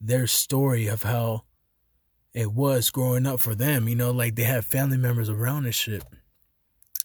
[0.00, 1.44] their story of how
[2.34, 3.88] it was growing up for them.
[3.88, 6.04] You know, like they have family members around and shit.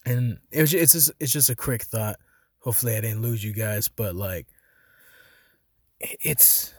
[0.06, 2.16] And it was, it's just it's just a quick thought
[2.64, 4.46] Hopefully, I didn't lose you guys, but like,
[6.00, 6.72] it's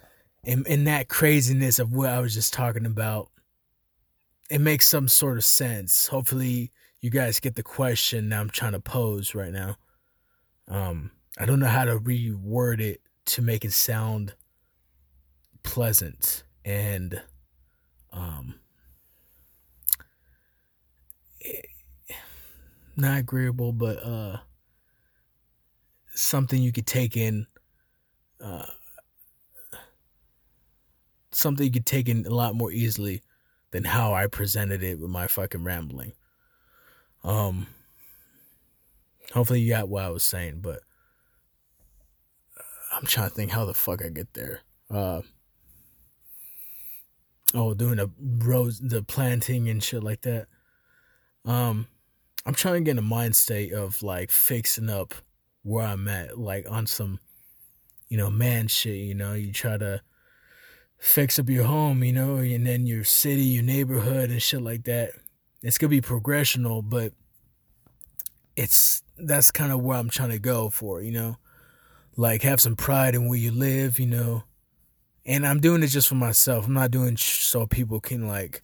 [0.45, 3.29] in, in that craziness of what I was just talking about.
[4.49, 6.07] It makes some sort of sense.
[6.07, 9.77] Hopefully, you guys get the question I'm trying to pose right now.
[10.67, 14.33] Um, I don't know how to reword it to make it sound
[15.63, 17.21] pleasant and
[18.13, 18.55] um
[22.95, 24.37] not agreeable but uh
[26.13, 27.47] something you could take in
[28.39, 28.65] uh,
[31.35, 33.21] something you could take in a lot more easily
[33.71, 36.13] than how I presented it with my fucking rambling.
[37.23, 37.67] Um
[39.33, 40.81] hopefully you got what I was saying, but
[42.95, 44.61] I'm trying to think how the fuck I get there.
[44.89, 45.21] Uh
[47.53, 50.47] oh, doing the rose the planting and shit like that.
[51.43, 51.87] Um
[52.45, 55.15] I'm trying to get in a mind state of like fixing up
[55.63, 57.19] where I'm at, like on some,
[58.07, 60.01] you know, man shit, you know, you try to
[61.05, 64.85] fix up your home, you know, and then your city, your neighborhood and shit like
[64.85, 65.11] that.
[65.61, 67.13] It's gonna be progressional, but
[68.55, 71.37] it's that's kind of where I'm trying to go for, you know.
[72.17, 74.43] Like have some pride in where you live, you know.
[75.25, 76.65] And I'm doing it just for myself.
[76.65, 78.63] I'm not doing so people can like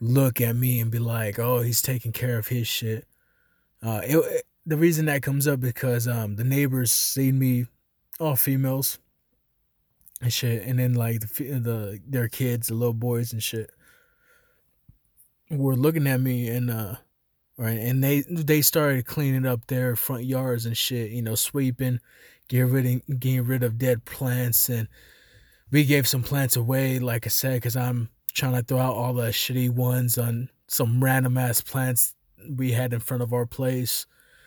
[0.00, 3.06] look at me and be like, "Oh, he's taking care of his shit."
[3.82, 7.66] Uh, it, the reason that comes up because um the neighbors seen me
[8.18, 8.98] all females
[10.20, 13.70] and shit and then like the the their kids the little boys and shit
[15.50, 16.94] were looking at me and uh
[17.58, 22.00] right and they they started cleaning up their front yards and shit you know sweeping
[22.48, 24.88] getting rid of, getting rid of dead plants and
[25.70, 29.14] we gave some plants away like i said because i'm trying to throw out all
[29.14, 32.14] the shitty ones on some random ass plants
[32.48, 34.06] we had in front of our place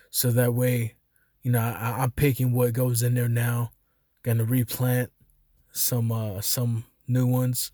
[0.09, 0.95] so that way,
[1.43, 3.71] you know, I, am picking what goes in there now.
[4.23, 5.11] Gonna replant
[5.71, 7.71] some uh some new ones,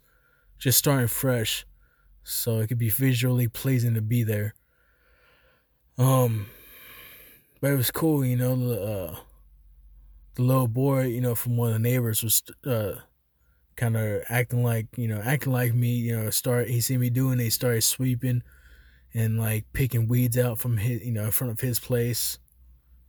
[0.58, 1.66] just starting fresh,
[2.24, 4.56] so it could be visually pleasing to be there.
[5.98, 6.48] Um,
[7.62, 8.56] but it was cool, you know.
[8.56, 9.20] The uh,
[10.36, 12.96] the little boy, you know, from one of the neighbors was uh
[13.76, 17.10] kind of acting like you know acting like me you know start he see me
[17.10, 18.44] doing it he started sweeping
[19.14, 22.40] and like picking weeds out from his, you know, in front of his place.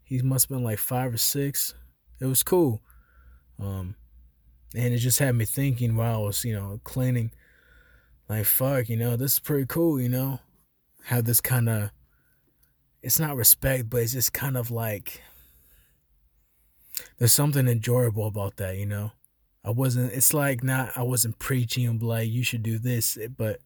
[0.04, 1.74] He must have been like five or six.
[2.20, 2.82] It was cool.
[3.58, 3.96] Um,
[4.74, 7.30] and it just had me thinking while I was, you know, cleaning,
[8.28, 10.40] like, fuck, you know, this is pretty cool, you know,
[11.04, 11.90] have this kind of,
[13.02, 15.22] it's not respect, but it's just kind of like,
[17.18, 19.12] there's something enjoyable about that, you know.
[19.64, 23.60] I wasn't, it's like not, I wasn't preaching like, you should do this, eh, but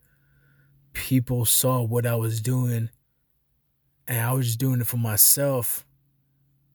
[0.93, 2.91] people saw what I was doing
[4.09, 5.87] and I was just doing it for myself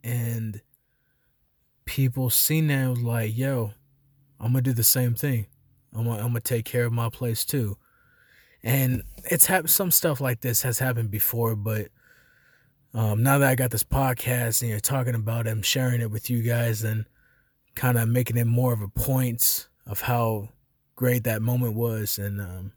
[0.03, 0.61] and
[1.85, 3.73] people seen that was like, yo,
[4.39, 5.47] I'm gonna do the same thing.
[5.93, 7.77] I'm gonna, I'm gonna take care of my place too.
[8.63, 9.69] And it's happened.
[9.69, 11.89] Some stuff like this has happened before, but
[12.93, 16.09] um, now that I got this podcast and you're talking about it, I'm sharing it
[16.09, 17.05] with you guys and
[17.75, 20.49] kind of making it more of a point of how
[20.95, 22.71] great that moment was, and um,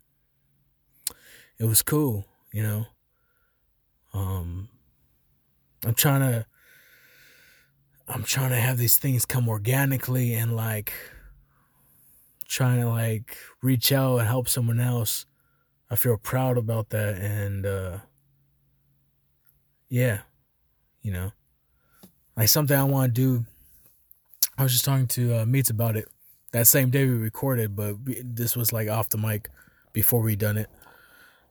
[1.59, 2.87] it was cool, you know.
[4.13, 4.69] Um,
[5.85, 6.47] I'm trying to
[8.09, 10.93] I'm trying to have these things come organically and like
[12.49, 15.27] trying to like reach out and help someone else.
[15.91, 17.99] I feel proud about that and uh
[19.89, 20.21] yeah,
[21.03, 21.33] you know.
[22.37, 23.45] Like something I want to do.
[24.57, 26.09] I was just talking to uh, Meets about it
[26.53, 29.51] that same day we recorded, but this was like off the mic
[29.93, 30.69] before we done it.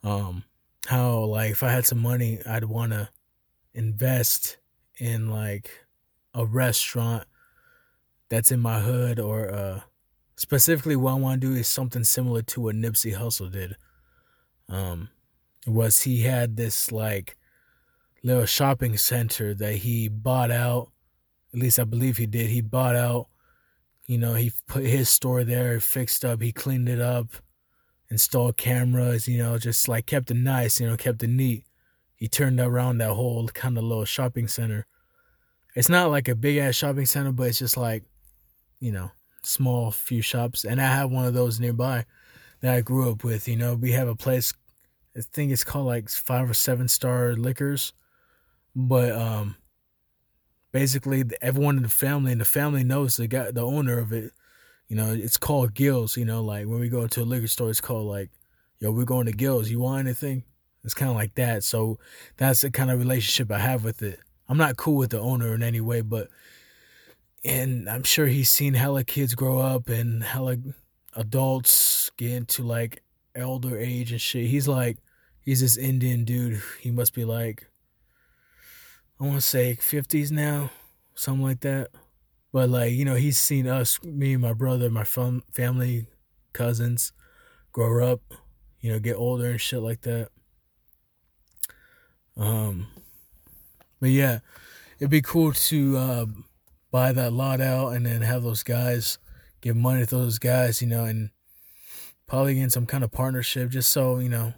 [0.03, 0.43] Um
[0.88, 3.10] how like if I had some money, I'd want to
[3.73, 4.57] invest
[4.97, 5.69] in like
[6.33, 7.25] a restaurant
[8.29, 9.81] that's in my hood or uh
[10.38, 13.76] specifically what I want to do is something similar to what Nipsey Hussle did.
[14.69, 15.10] Um
[15.65, 17.36] was he had this like
[18.23, 20.91] little shopping center that he bought out.
[21.54, 22.47] At least I believe he did.
[22.47, 23.28] He bought out,
[24.06, 27.28] you know, he put his store there, fixed up, he cleaned it up,
[28.10, 31.65] installed cameras, you know, just like kept it nice, you know, kept it neat.
[32.15, 34.88] He turned around that whole kind of little shopping center
[35.78, 38.04] it's not like a big ass shopping center, but it's just like,
[38.80, 39.12] you know,
[39.47, 40.63] small few shops.
[40.65, 42.05] And I have one of those nearby
[42.62, 43.47] that I grew up with.
[43.47, 44.53] You know, we have a place.
[45.15, 47.93] I think it's called like five or seven star liquors,
[48.75, 49.55] but um,
[50.71, 54.31] basically everyone in the family and the family knows the guy, the owner of it.
[54.88, 56.17] You know, it's called Gills.
[56.17, 58.29] You know, like when we go to a liquor store, it's called like,
[58.79, 59.69] yo, we're going to Gills.
[59.69, 60.43] You want anything?
[60.83, 61.63] It's kind of like that.
[61.63, 61.99] So
[62.38, 64.19] that's the kind of relationship I have with it.
[64.47, 66.29] I'm not cool with the owner in any way, but
[67.43, 70.58] and I'm sure he's seen hella kids grow up and hella
[71.13, 73.04] adults get into like
[73.36, 74.47] elder age and shit.
[74.47, 74.97] He's like
[75.41, 76.62] he's this Indian dude.
[76.80, 77.67] He must be like
[79.19, 80.69] I want to say 50s now,
[81.15, 81.89] something like that.
[82.52, 86.06] But like, you know, he's seen us, me and my brother, my fam- family,
[86.54, 87.13] cousins
[87.71, 88.21] grow up,
[88.80, 90.30] you know, get older and shit like that.
[92.36, 92.88] Um
[94.00, 94.39] but yeah,
[95.00, 96.26] it'd be cool to uh,
[96.91, 99.17] buy that lot out and then have those guys
[99.62, 101.30] give money to those guys, you know, and
[102.28, 104.54] probably get some kind of partnership just so, you know,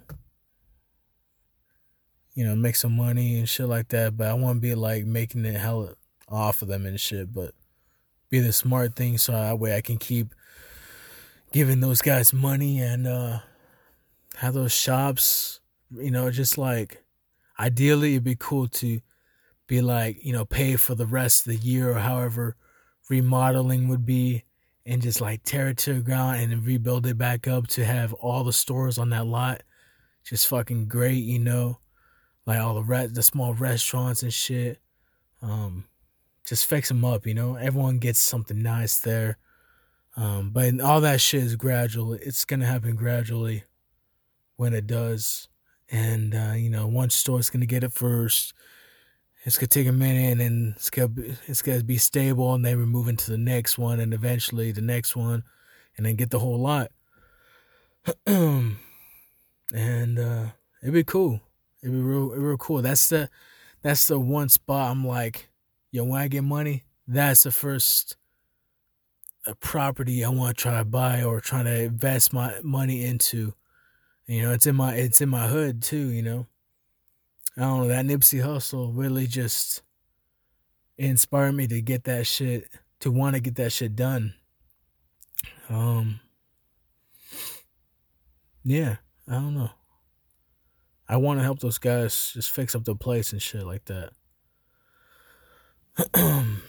[2.34, 4.16] you know, make some money and shit like that.
[4.16, 5.94] But I want to be like making it hell
[6.28, 7.52] off of them and shit, but
[8.30, 10.34] be the smart thing so that way I can keep
[11.52, 13.40] giving those guys money and uh
[14.36, 15.58] have those shops,
[15.90, 17.02] you know, just like
[17.58, 19.00] ideally it'd be cool to
[19.70, 22.56] be like, you know, pay for the rest of the year or however
[23.08, 24.42] remodeling would be
[24.84, 28.12] and just like tear it to the ground and rebuild it back up to have
[28.14, 29.62] all the stores on that lot
[30.24, 31.78] just fucking great, you know,
[32.46, 34.80] like all the re- the small restaurants and shit.
[35.40, 35.84] Um,
[36.44, 37.54] just fix them up, you know.
[37.54, 39.38] Everyone gets something nice there.
[40.16, 42.14] Um, but all that shit is gradual.
[42.14, 43.62] It's gonna happen gradually
[44.56, 45.48] when it does,
[45.88, 48.52] and uh, you know, one store's gonna get it first
[49.44, 52.64] it's gonna take a minute and then it's gonna be, it's gonna be stable and
[52.64, 55.42] then we're moving to the next one and eventually the next one
[55.96, 56.90] and then get the whole lot.
[59.72, 60.46] And uh
[60.82, 61.40] it'd be cool.
[61.80, 62.82] It'd be real real cool.
[62.82, 63.30] That's the
[63.82, 65.48] that's the one spot i'm like
[65.90, 68.16] yo when i get money that's the first
[69.46, 73.54] uh, property i want to try to buy or try to invest my money into.
[74.26, 76.46] You know it's in my it's in my hood too you know
[77.60, 79.82] I don't know, that Nipsey Hussle really just
[80.96, 82.70] inspired me to get that shit,
[83.00, 84.32] to want to get that shit done.
[85.68, 86.20] Um,
[88.64, 88.96] yeah,
[89.28, 89.68] I don't know.
[91.06, 94.12] I want to help those guys just fix up the place and shit like that.
[96.14, 96.62] um,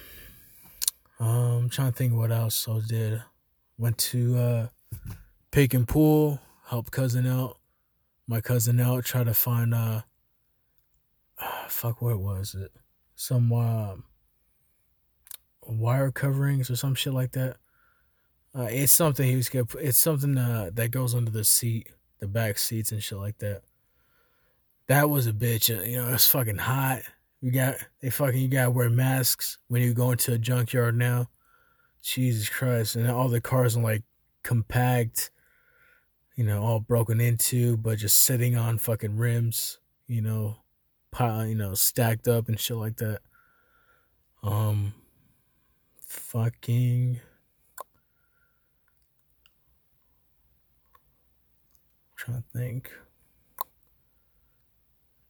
[1.21, 3.23] I'm trying to think what else I did.
[3.77, 4.67] Went to uh,
[5.51, 7.59] Pick-n-Pull, help cousin out,
[8.27, 10.01] my cousin out, try to find uh
[11.67, 12.71] fuck, what was it?
[13.15, 13.95] Some uh,
[15.61, 17.57] wire coverings or some shit like that.
[18.53, 19.65] Uh, it's something he was gonna.
[19.79, 21.89] It's something uh, that goes under the seat,
[22.19, 23.61] the back seats and shit like that.
[24.87, 25.75] That was a bitch.
[25.75, 27.01] Uh, you know, it's fucking hot.
[27.39, 31.29] You got they fucking you gotta wear masks when you go into a junkyard now.
[32.01, 32.95] Jesus Christ!
[32.95, 34.03] And all the cars are like
[34.43, 35.31] compact,
[36.35, 39.79] you know, all broken into, but just sitting on fucking rims.
[40.07, 40.57] You know,
[41.19, 43.21] you know, stacked up and shit like that.
[44.43, 44.93] Um,
[46.01, 47.19] fucking
[52.15, 52.91] trying to think.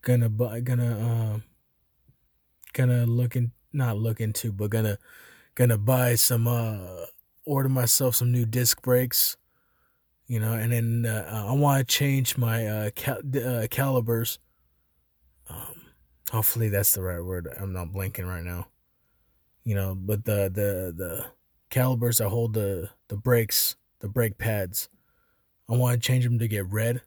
[0.02, 1.44] Gonna buy gonna um
[2.74, 4.98] gonna look in not look into but gonna
[5.56, 7.06] gonna buy some uh
[7.46, 9.38] order myself some new disc brakes
[10.28, 14.40] you know and then uh, i want to change my uh, cal- uh, calibers
[15.52, 15.82] um
[16.32, 17.48] hopefully that's the right word.
[17.60, 18.68] I'm not blinking right now.
[19.64, 21.26] You know but the the the
[21.70, 24.90] calibers that hold the the brakes the brake pads
[25.70, 27.02] i want to change them to get red.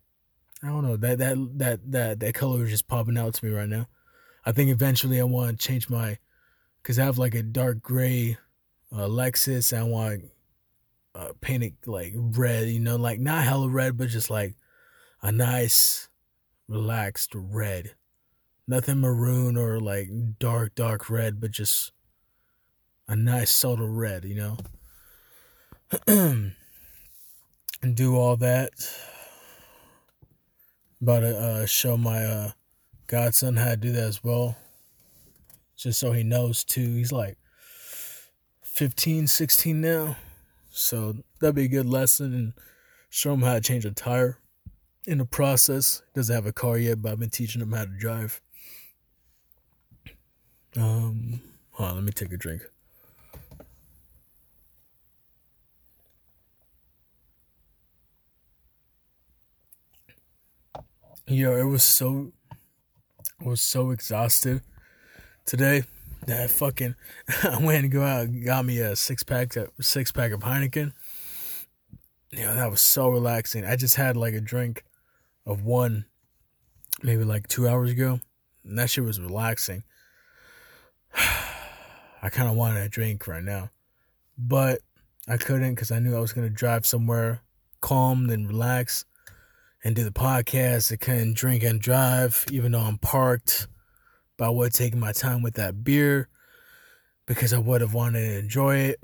[0.63, 3.51] I don't know that that that that that color is just popping out to me
[3.51, 3.89] right now.
[4.47, 6.19] I think eventually i want to change my
[6.83, 8.37] because i have like a dark gray
[8.93, 10.25] uh, lexus i want
[11.15, 14.55] uh, paint it like red you know like not hella red but just like
[15.23, 16.09] a nice
[16.69, 17.95] relaxed red
[18.67, 20.09] nothing maroon or like
[20.39, 21.93] dark dark red but just
[23.09, 24.57] a nice subtle red, you know.
[26.07, 26.55] and
[27.95, 28.71] do all that.
[31.03, 32.51] About to uh, show my uh,
[33.07, 34.57] godson how to do that as well.
[35.77, 36.95] Just so he knows too.
[36.95, 37.37] He's like
[38.63, 40.17] 15, 16 now.
[40.71, 42.53] So that'd be a good lesson and
[43.11, 44.39] show him how to change a tire
[45.07, 46.03] in the process.
[46.15, 48.41] He doesn't have a car yet, but I've been teaching him how to drive.
[50.77, 52.63] Um, hold on, let me take a drink.
[61.27, 62.33] Yo, it was so
[63.41, 64.63] I was so exhausted
[65.47, 65.85] today
[66.27, 66.95] that fucking
[67.45, 70.93] I went and go out got me a six pack a six pack of Heineken.
[72.31, 73.65] Yeah, that was so relaxing.
[73.65, 74.85] I just had like a drink
[75.47, 76.07] of one
[77.03, 78.21] maybe like two hours ago.
[78.65, 79.85] And that shit was relaxing.
[82.23, 83.71] I kind of wanted a drink right now.
[84.37, 84.81] But
[85.29, 87.41] I couldn't because I knew I was going to drive somewhere
[87.81, 89.05] calm and relax
[89.85, 90.93] and do the podcast.
[90.93, 93.69] I couldn't drink and drive, even though I'm parked.
[94.37, 96.29] But I would taking my time with that beer
[97.27, 99.01] because I would have wanted to enjoy it.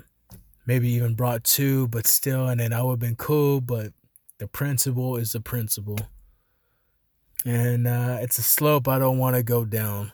[0.65, 3.61] Maybe even brought two, but still, and then I would have been cool.
[3.61, 3.93] But
[4.39, 5.99] the principle is the principle.
[7.45, 10.11] And uh, it's a slope I don't want to go down.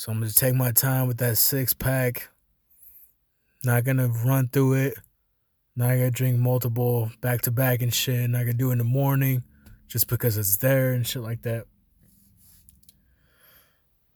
[0.00, 2.30] So I'm going to take my time with that six pack.
[3.64, 4.94] Not going to run through it.
[5.76, 8.30] Not going to drink multiple back to back and shit.
[8.30, 9.42] Not going to do in the morning
[9.88, 11.66] just because it's there and shit like that.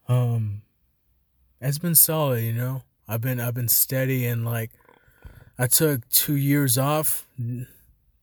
[0.09, 0.63] Um,
[1.61, 2.81] it's been solid, you know.
[3.07, 4.71] I've been I've been steady and like
[5.59, 7.29] I took two years off.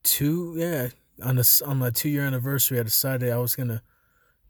[0.02, 0.88] Two yeah
[1.22, 3.84] on the on my two year anniversary, I decided I was gonna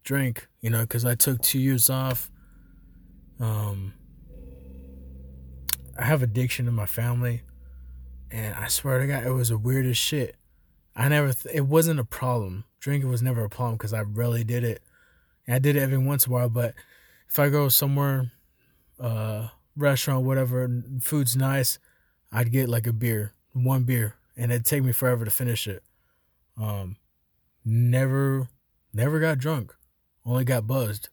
[0.06, 2.32] drink, you know, because I took two years off.
[3.42, 3.94] Um,
[5.98, 7.42] I have addiction in my family,
[8.30, 10.36] and I swear to God, it was the weirdest shit.
[10.96, 14.44] I never, th- it wasn't a problem drinking was never a problem because I rarely
[14.44, 14.82] did it.
[15.48, 16.74] And I did it every once in a while, but
[17.30, 18.32] if I go somewhere,
[19.00, 20.68] uh, restaurant, whatever,
[21.00, 21.80] food's nice,
[22.32, 25.84] I'd get like a beer, one beer, and it'd take me forever to finish it.
[26.58, 26.98] Um,
[27.64, 28.50] never,
[28.94, 29.74] never got drunk,
[30.26, 31.10] only got buzzed.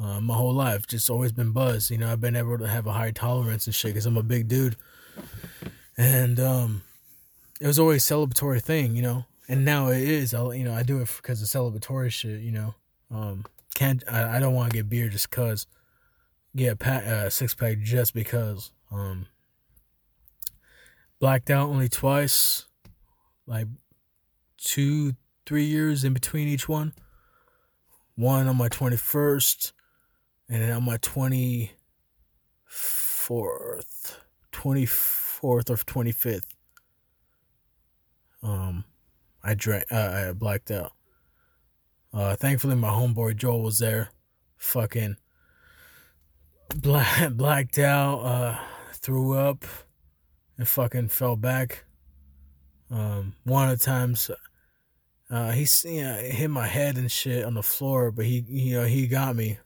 [0.00, 1.90] Uh, my whole life, just always been buzzed.
[1.90, 4.22] You know, I've been able to have a high tolerance and shit because I'm a
[4.22, 4.76] big dude,
[5.96, 6.82] and um,
[7.60, 8.94] it was always celebratory thing.
[8.94, 10.34] You know, and now it is.
[10.34, 12.40] I you know I do it because of celebratory shit.
[12.40, 12.74] You know,
[13.10, 13.44] um,
[13.74, 15.66] can't I, I don't want to get beer just cause.
[16.56, 18.72] Get a pack, uh, six pack just because.
[18.90, 19.26] Um,
[21.20, 22.66] blacked out only twice,
[23.46, 23.66] like
[24.56, 26.94] two, three years in between each one.
[28.14, 29.72] One on my twenty first,
[30.48, 31.72] and then on my twenty
[32.64, 34.20] fourth,
[34.52, 36.46] twenty fourth or twenty fifth.
[38.42, 38.84] Um,
[39.42, 39.84] I drank.
[39.90, 40.92] Uh, I blacked out.
[42.12, 44.10] Uh, thankfully, my homeboy Joel was there.
[44.56, 45.16] Fucking
[46.76, 48.20] black, blacked out.
[48.20, 48.58] Uh,
[48.94, 49.64] threw up,
[50.56, 51.84] and fucking fell back.
[52.90, 54.30] Um, one of the times,
[55.30, 58.78] uh, he you know, hit my head and shit on the floor, but he you
[58.78, 59.58] know he got me.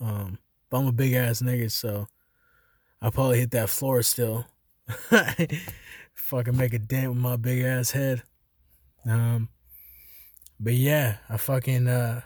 [0.00, 0.38] Um,
[0.70, 2.08] but I'm a big ass nigga, so
[3.00, 4.46] I probably hit that floor still.
[6.14, 8.22] fucking make a dent with my big ass head.
[9.08, 9.48] Um,
[10.58, 12.22] but yeah, I fucking uh,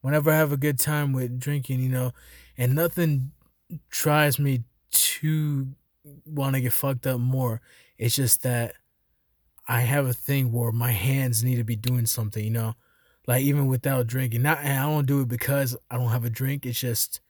[0.00, 2.12] whenever I have a good time with drinking, you know,
[2.56, 3.32] and nothing
[3.90, 5.68] tries me to
[6.24, 7.60] want to get fucked up more.
[7.98, 8.74] It's just that
[9.68, 12.74] I have a thing where my hands need to be doing something, you know,
[13.26, 14.42] like even without drinking.
[14.42, 16.66] Not, and I don't do it because I don't have a drink.
[16.66, 17.20] It's just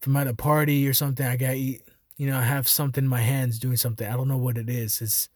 [0.00, 1.82] if I'm at a party or something, I gotta eat,
[2.16, 4.06] you know, I have something in my hands doing something.
[4.06, 5.00] I don't know what it is.
[5.00, 5.28] It's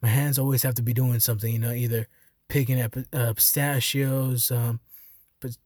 [0.00, 2.08] my hands always have to be doing something, you know, either
[2.48, 4.80] picking up uh, pistachios, um,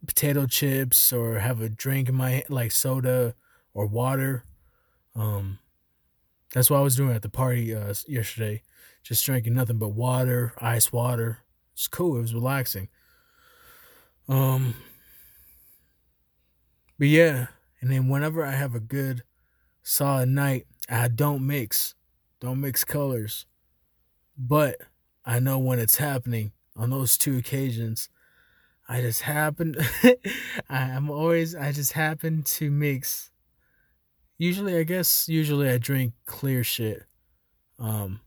[0.06, 3.34] potato chips, or have a drink in my like soda
[3.74, 4.44] or water.
[5.14, 5.58] Um,
[6.52, 8.62] that's what I was doing at the party uh, yesterday,
[9.02, 11.38] just drinking nothing but water, ice water.
[11.72, 12.16] It's cool.
[12.16, 12.88] It was relaxing.
[14.28, 14.74] Um,
[16.98, 17.46] but yeah,
[17.80, 19.22] and then whenever I have a good
[19.82, 21.94] solid night, I don't mix,
[22.40, 23.46] don't mix colors.
[24.38, 24.76] But
[25.24, 28.08] I know when it's happening on those two occasions.
[28.88, 29.74] I just happen,
[30.70, 33.30] I'm always, I just happen to mix.
[34.38, 37.02] Usually, I guess, usually I drink clear shit.
[37.78, 38.20] Um,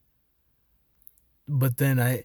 [1.48, 2.24] but then I,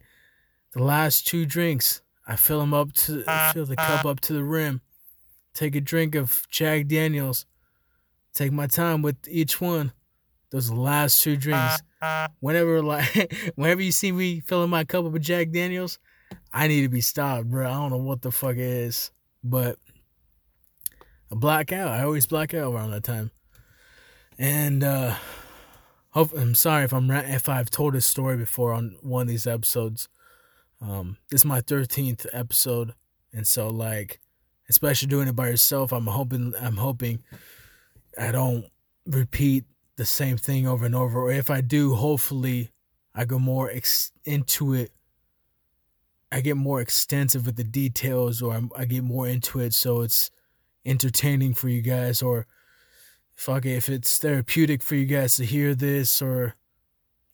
[0.72, 3.86] the last two drinks, I fill them up to, uh, fill the uh.
[3.86, 4.80] cup up to the rim,
[5.52, 7.46] take a drink of Jack Daniels,
[8.34, 9.92] take my time with each one.
[10.50, 11.82] Those last two drinks.
[12.00, 15.98] Uh, whenever like whenever you see me filling my cup up with Jack Daniels,
[16.52, 17.68] I need to be stopped, bro.
[17.68, 19.10] I don't know what the fuck it is,
[19.42, 19.78] but
[21.32, 21.88] I black out.
[21.88, 23.32] I always black out around that time.
[24.38, 25.16] And uh
[26.10, 29.46] hope I'm sorry if I'm if I've told this story before on one of these
[29.46, 30.08] episodes.
[30.80, 32.94] Um this is my 13th episode
[33.32, 34.20] and so like
[34.68, 37.22] especially doing it by yourself, I'm hoping I'm hoping
[38.18, 38.66] I don't
[39.06, 39.64] repeat
[39.96, 41.20] the same thing over and over.
[41.20, 42.70] Or if I do, hopefully
[43.14, 44.92] I go more ex- into it.
[46.32, 50.00] I get more extensive with the details, or I'm, i get more into it, so
[50.00, 50.32] it's
[50.84, 52.46] entertaining for you guys, or
[53.36, 56.56] fuck it, if it's therapeutic for you guys to hear this, or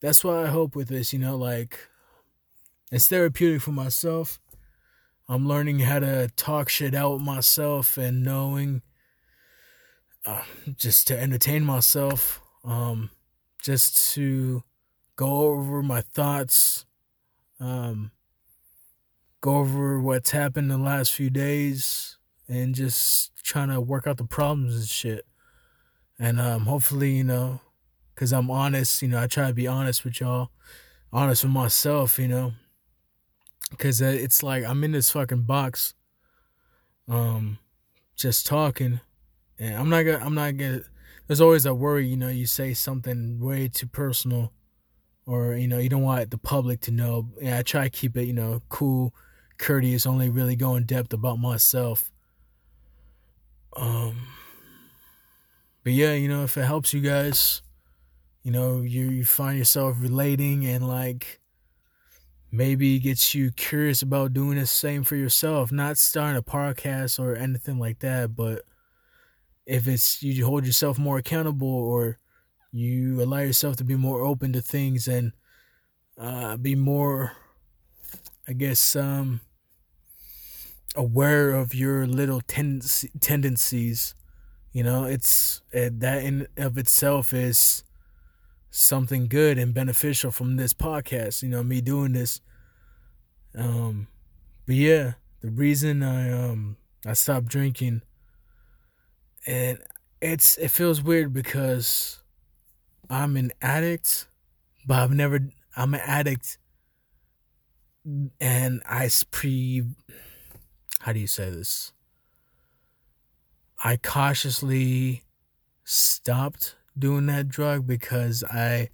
[0.01, 1.15] that's what I hope with this.
[1.15, 1.89] You know, like
[2.91, 4.41] it's therapeutic for myself.
[5.29, 8.83] I'm learning how to talk shit out with myself and knowing
[10.27, 10.43] uh,
[10.77, 13.11] just to entertain myself um,
[13.63, 14.63] just to
[15.17, 16.85] go over my thoughts,
[17.59, 18.11] um,
[19.41, 22.19] go over what's happened in the last few days,
[22.49, 25.27] and just trying to work out the problems and shit.
[26.19, 27.61] And um, hopefully, you know,
[28.15, 30.51] because I'm honest, you know, I try to be honest with y'all,
[31.13, 32.53] honest with myself, you know,
[33.71, 35.95] because it's like I'm in this fucking box,
[37.09, 37.59] um,
[38.17, 39.01] just talking,
[39.59, 40.83] and I'm not gonna, I'm not gonna
[41.31, 44.53] there's always a worry, you know, you say something way too personal
[45.27, 47.29] or, you know, you don't want the public to know.
[47.41, 49.15] And I try to keep it, you know, cool,
[49.57, 52.11] courteous, only really go in depth about myself.
[53.77, 54.27] Um
[55.85, 57.63] but yeah, you know, if it helps you guys,
[58.43, 61.40] you know, you you find yourself relating and like
[62.53, 67.37] maybe gets you curious about doing the same for yourself, not starting a podcast or
[67.37, 68.63] anything like that, but
[69.67, 72.19] if it's you hold yourself more accountable or
[72.73, 75.33] you allow yourself to be more open to things and
[76.19, 77.33] uh, be more
[78.49, 79.41] i guess um,
[80.97, 84.15] aware of your little tendency, tendencies
[84.73, 87.85] you know it's it, that in of itself is
[88.71, 92.41] something good and beneficial from this podcast you know me doing this
[93.57, 94.07] um
[94.67, 98.01] but yeah the reason i um i stopped drinking
[99.47, 99.79] and
[100.21, 102.21] it's it feels weird because
[103.09, 104.29] I'm an addict,
[104.87, 105.41] but I've never
[105.77, 106.59] I'm an addict,
[108.41, 109.83] and I pre
[111.01, 111.93] how do you say this?
[113.83, 115.25] I cautiously
[115.85, 118.91] stopped doing that drug because I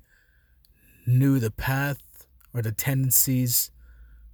[1.07, 3.71] knew the path or the tendencies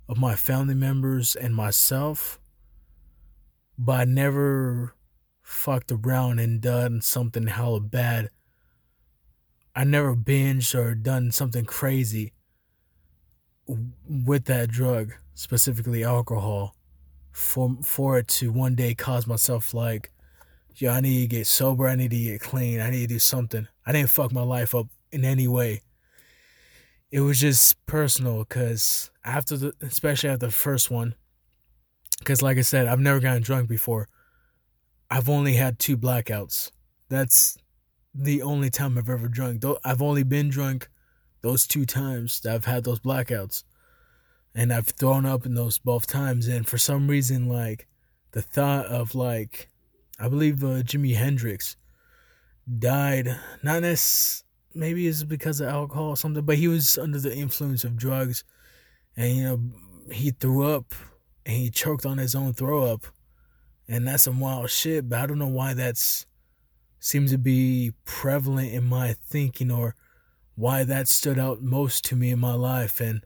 [0.09, 2.39] of my family members and myself,
[3.79, 4.95] but I never
[5.43, 8.31] fucked around and done something hella bad.
[9.75, 12.33] I never binged or done something crazy
[13.67, 16.77] with that drug, specifically alcohol,
[17.31, 20.11] for for it to one day cause myself like,
[20.77, 23.19] yo, I need to get sober, I need to get clean, I need to do
[23.19, 23.69] something.
[23.87, 25.83] I didn't fuck my life up in any way.
[27.11, 31.15] It was just personal, cause after the, especially after the first one,
[32.25, 34.09] cause like I said, I've never gotten drunk before.
[35.11, 36.71] I've only had two blackouts.
[37.11, 37.59] That's
[38.15, 39.63] the only time I've ever drunk.
[39.85, 40.89] I've only been drunk
[41.43, 43.65] those two times that I've had those blackouts.
[44.55, 46.49] And I've thrown up in those both times.
[46.49, 47.87] And for some reason, like,
[48.33, 49.71] the thought of, like,
[50.19, 51.77] I believe uh, Jimi Hendrix
[52.79, 54.45] died, not as
[54.75, 58.45] maybe it's because of alcohol or something, but he was under the influence of drugs.
[59.17, 59.61] And, you know,
[60.11, 60.95] he threw up
[61.45, 63.07] and he choked on his own throw up
[63.89, 65.09] and that's some wild shit.
[65.09, 66.27] But I don't know why that's
[66.99, 69.97] seems to be prevalent in my thinking or
[70.55, 73.25] why that stood out most to me in my life and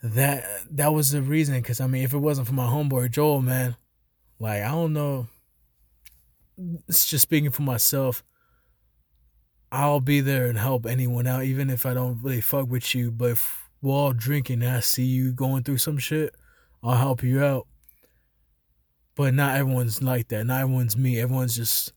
[0.00, 3.42] that that was the reason because i mean if it wasn't for my homeboy joel
[3.42, 3.74] man
[4.38, 5.26] like i don't know
[6.88, 8.22] it's just speaking for myself
[9.70, 13.10] i'll be there and help anyone out even if i don't really fuck with you.
[13.10, 16.34] But if we're all drinking and i see you going through some shit
[16.82, 17.66] i'll help you out.
[19.14, 20.44] But not everyone's like that.
[20.44, 21.20] Not everyone's me.
[21.20, 21.92] Everyone's just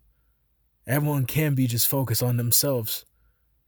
[0.87, 3.05] everyone can be just focused on themselves.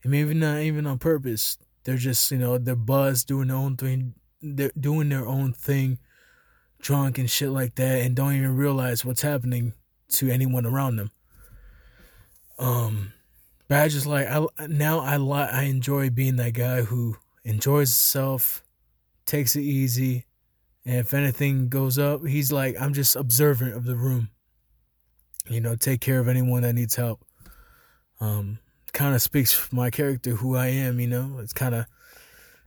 [0.04, 1.58] And maybe not even on purpose.
[1.84, 6.00] They're just, you know, they're buzzed doing their own thing, they're doing their own thing,
[6.80, 9.74] drunk and shit like that, and don't even realize what's happening
[10.10, 11.12] to anyone around them.
[12.60, 13.14] Um,
[13.68, 17.90] but I just like I now I like I enjoy being that guy who enjoys
[17.90, 18.64] himself,
[19.26, 20.26] takes it easy,
[20.86, 24.30] and if anything goes up, he's like I'm just observant of the room.
[25.50, 27.24] You know, take care of anyone that needs help.
[28.20, 28.60] Um,
[28.94, 31.40] kind of speaks for my character, who I am, you know.
[31.40, 31.86] It kind of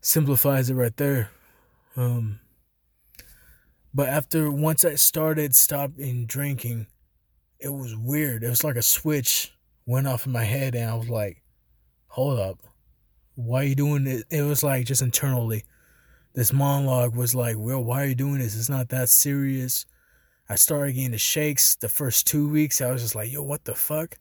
[0.00, 1.30] simplifies it right there.
[1.96, 2.40] Um,
[3.92, 6.86] but after once I started stopping drinking,
[7.60, 8.42] it was weird.
[8.42, 9.52] It was like a switch
[9.86, 11.42] went off in my head, and I was like,
[12.08, 12.58] "Hold up,
[13.34, 15.64] why are you doing it?" It was like just internally,
[16.34, 18.56] this monologue was like, "Well, why are you doing this?
[18.56, 19.86] It's not that serious."
[20.48, 22.80] I started getting the shakes the first two weeks.
[22.80, 24.18] I was just like, "Yo, what the fuck?"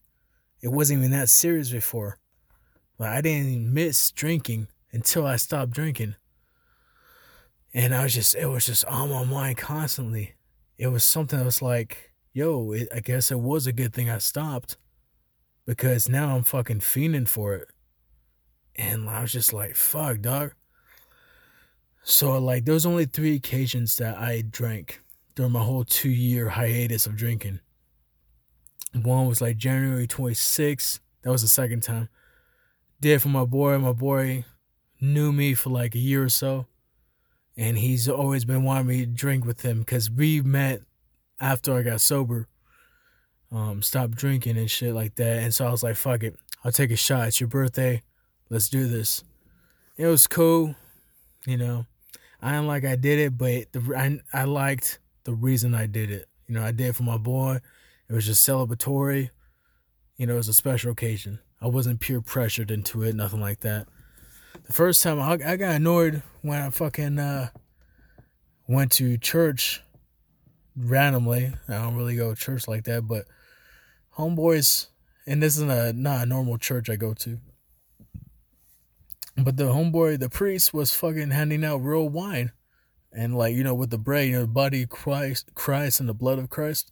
[0.61, 2.17] it wasn't even that serious before.
[2.97, 6.15] Like I didn't miss drinking until I stopped drinking.
[7.73, 10.33] And I was just, it was just on my mind constantly.
[10.77, 14.09] It was something that was like, yo, it, I guess it was a good thing
[14.09, 14.77] I stopped
[15.65, 17.67] because now I'm fucking fiending for it.
[18.75, 20.53] And I was just like, fuck, dog.
[22.01, 25.01] So, like, there was only three occasions that I drank
[25.35, 27.59] during my whole two year hiatus of drinking.
[28.93, 30.99] One was like January 26th.
[31.21, 32.09] That was the second time.
[33.01, 33.77] Did for my boy.
[33.77, 34.45] My boy
[34.99, 36.65] knew me for like a year or so.
[37.55, 40.81] And he's always been wanting me to drink with him because we met
[41.39, 42.47] after I got sober.
[43.51, 45.43] Um, stopped drinking and shit like that.
[45.43, 46.35] And so I was like, fuck it.
[46.63, 47.29] I'll take a shot.
[47.29, 48.03] It's your birthday.
[48.49, 49.23] Let's do this.
[49.97, 50.75] It was cool.
[51.47, 51.85] You know,
[52.41, 56.11] I didn't like I did it, but the I, I liked the reason I did
[56.11, 56.27] it.
[56.47, 57.59] You know, I did it for my boy.
[58.09, 59.29] It was just celebratory.
[60.17, 61.39] You know, it was a special occasion.
[61.61, 63.87] I wasn't peer pressured into it, nothing like that.
[64.65, 67.49] The first time I, I got annoyed when I fucking uh,
[68.67, 69.81] went to church
[70.75, 71.53] randomly.
[71.67, 73.25] I don't really go to church like that, but
[74.17, 74.87] homeboys,
[75.25, 77.39] and this is a not a normal church I go to.
[79.37, 82.51] But the homeboy, the priest, was fucking handing out real wine,
[83.11, 86.13] and like you know, with the bread, you know, the body Christ, Christ, and the
[86.13, 86.91] blood of Christ.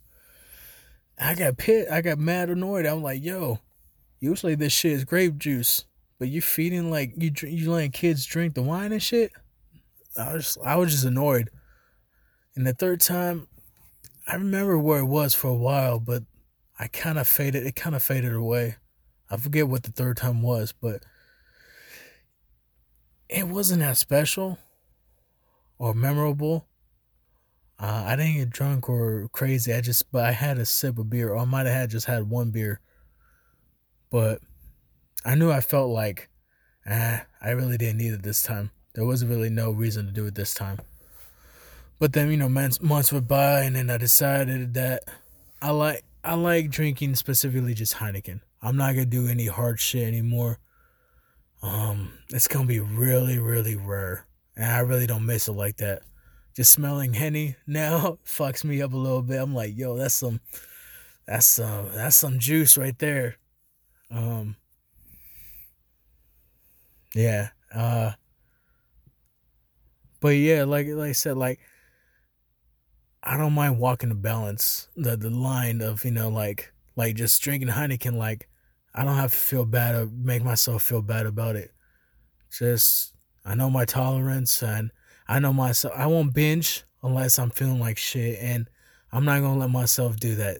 [1.19, 1.87] I got pit.
[1.91, 2.85] I got mad annoyed.
[2.85, 3.59] I'm like, yo,
[4.19, 5.85] usually this shit is grape juice,
[6.19, 9.31] but you feeding like you you letting kids drink the wine and shit.
[10.17, 11.49] I was I was just annoyed.
[12.55, 13.47] And the third time,
[14.27, 16.23] I remember where it was for a while, but
[16.77, 17.65] I kind of faded.
[17.65, 18.75] It kind of faded away.
[19.29, 21.03] I forget what the third time was, but
[23.29, 24.57] it wasn't that special
[25.77, 26.67] or memorable.
[27.79, 29.73] Uh, I didn't get drunk or crazy.
[29.73, 32.07] I just, but I had a sip of beer, or I might have had just
[32.07, 32.81] had one beer.
[34.09, 34.41] But
[35.23, 36.29] I knew I felt like,
[36.89, 38.71] ah, I really didn't need it this time.
[38.93, 40.79] There was really no reason to do it this time.
[41.99, 45.03] But then you know, months months went by, and then I decided that
[45.61, 48.41] I like I like drinking specifically just Heineken.
[48.61, 50.59] I'm not gonna do any hard shit anymore.
[51.61, 54.25] Um, it's gonna be really really rare,
[54.55, 56.03] and I really don't miss it like that
[56.57, 59.39] just smelling henny now fucks me up a little bit.
[59.39, 60.41] I'm like, yo, that's some
[61.27, 63.37] that's some that's some juice right there.
[64.09, 64.55] Um
[67.13, 67.49] yeah.
[67.71, 68.13] Uh
[70.19, 71.59] but yeah, like like I said, like
[73.27, 77.41] I don't mind walking the balance, the the line of, you know, like like just
[77.41, 78.47] drinking Heineken, like
[78.95, 81.71] I don't have to feel bad or make myself feel bad about it.
[82.57, 83.13] Just
[83.45, 84.91] I know my tolerance and
[85.27, 85.93] I know myself.
[85.97, 88.69] I won't binge unless I'm feeling like shit, and
[89.11, 90.59] I'm not gonna let myself do that.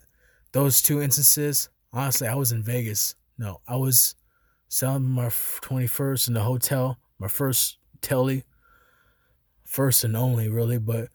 [0.52, 3.16] Those two instances, honestly, I was in Vegas.
[3.38, 4.16] No, I was
[4.68, 8.44] selling my 21st in the hotel, my first telly,
[9.64, 10.80] first and only, really.
[10.80, 11.08] But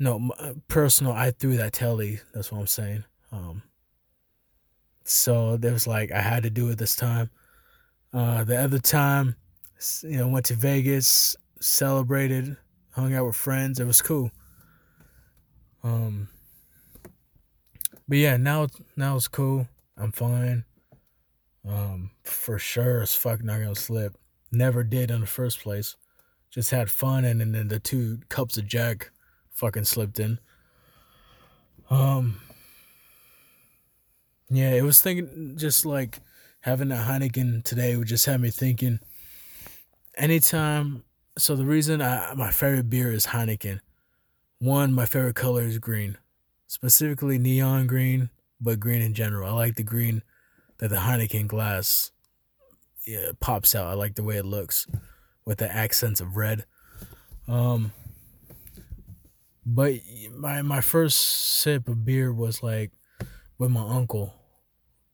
[0.00, 2.20] no, uh, personal, I threw that telly.
[2.32, 3.04] That's what I'm saying.
[3.30, 3.62] Um,
[5.04, 7.30] so there was like I had to do it this time.
[8.12, 9.36] Uh, the other time,
[10.02, 12.56] you know, went to Vegas celebrated,
[12.92, 13.78] hung out with friends.
[13.78, 14.30] It was cool.
[15.84, 16.28] Um,
[18.08, 19.68] but yeah, now now it's cool.
[19.98, 20.64] I'm fine.
[21.68, 24.16] Um, for sure, it's fuck not gonna slip.
[24.50, 25.96] Never did in the first place.
[26.50, 29.10] Just had fun, and then the two cups of Jack
[29.60, 30.38] fucking slipped in.
[31.90, 32.40] Um,
[34.48, 36.20] yeah, it was thinking just like
[36.60, 39.00] having a Heineken today would just have me thinking.
[40.16, 41.04] Anytime,
[41.36, 43.80] so the reason I my favorite beer is Heineken.
[44.58, 46.16] One, my favorite color is green,
[46.66, 48.30] specifically neon green,
[48.60, 49.48] but green in general.
[49.48, 50.22] I like the green
[50.78, 52.12] that the Heineken glass
[53.06, 53.88] yeah, pops out.
[53.88, 54.86] I like the way it looks
[55.44, 56.64] with the accents of red.
[57.46, 57.92] Um,
[59.64, 59.94] but
[60.36, 62.92] my my first sip of beer was like
[63.58, 64.34] with my uncle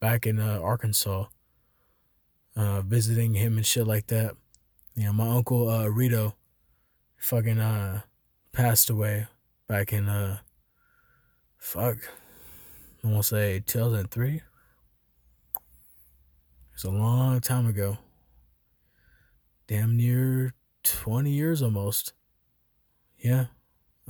[0.01, 1.27] back in uh, Arkansas,
[2.55, 4.37] uh, visiting him and shit like that.
[4.95, 6.37] You know, my uncle uh, Rito,
[7.19, 8.03] fucking uh,
[8.53, 9.27] passed away
[9.69, 10.39] back in uh,
[11.59, 11.99] fuck,
[13.05, 14.43] I want to say 2003.
[16.75, 17.99] It's a long time ago.
[19.67, 22.13] Damn near 20 years almost.
[23.19, 23.47] Yeah.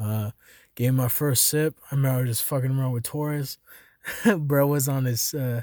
[0.00, 0.30] Uh,
[0.74, 1.76] gave my first sip.
[1.90, 3.58] I remember just fucking around with Torres.
[4.36, 5.62] Bro was on his uh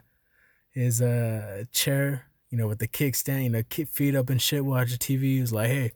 [0.71, 4.65] his uh chair, you know, with the kickstand, you know, kick feet up and shit,
[4.65, 5.21] watching TV.
[5.35, 5.93] He was like, "Hey,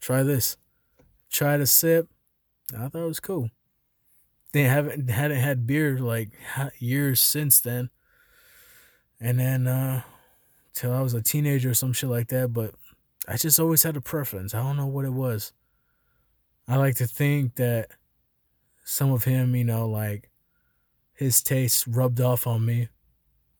[0.00, 0.56] try this.
[1.30, 2.08] Try to sip."
[2.74, 3.50] I thought it was cool.
[4.52, 6.30] They haven't hadn't had beer like
[6.78, 7.90] years since then.
[9.20, 10.02] And then uh
[10.74, 12.74] till I was a teenager or some shit like that, but
[13.28, 14.54] I just always had a preference.
[14.54, 15.52] I don't know what it was.
[16.68, 17.90] I like to think that
[18.84, 20.30] some of him, you know, like
[21.14, 22.88] his taste rubbed off on me.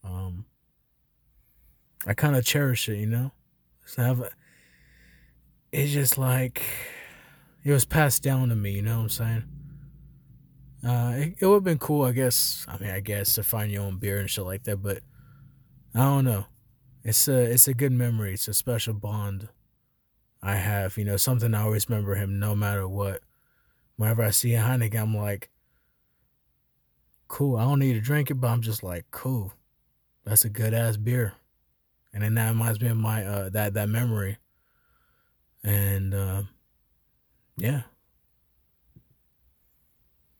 [0.04, 0.46] Um,
[2.06, 3.32] I kind of cherish it, you know.
[3.96, 4.30] Have a,
[5.70, 6.62] it's just like
[7.64, 9.44] it was passed down to me, you know what I'm saying?
[10.84, 12.66] Uh, it, it would have been cool, I guess.
[12.68, 14.98] I mean, I guess to find your own beer and shit like that, but
[15.94, 16.46] I don't know
[17.06, 18.34] it's a it's a good memory.
[18.34, 19.48] It's a special bond
[20.46, 20.96] I have.
[20.96, 23.20] You know, something I always remember him no matter what.
[23.96, 25.50] Whenever I see a Heineken, I'm like,
[27.26, 27.56] cool.
[27.56, 29.52] I don't need to drink it, but I'm just like, cool.
[30.24, 31.34] That's a good ass beer.
[32.14, 34.38] And then that reminds me of my uh that that memory.
[35.64, 36.42] And uh,
[37.56, 37.82] yeah.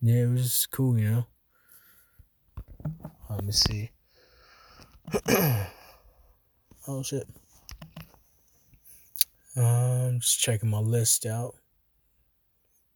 [0.01, 1.27] Yeah, it was cool, you know.
[3.29, 3.91] Let me see.
[6.89, 7.27] Oh shit.
[9.57, 11.55] Um, just checking my list out.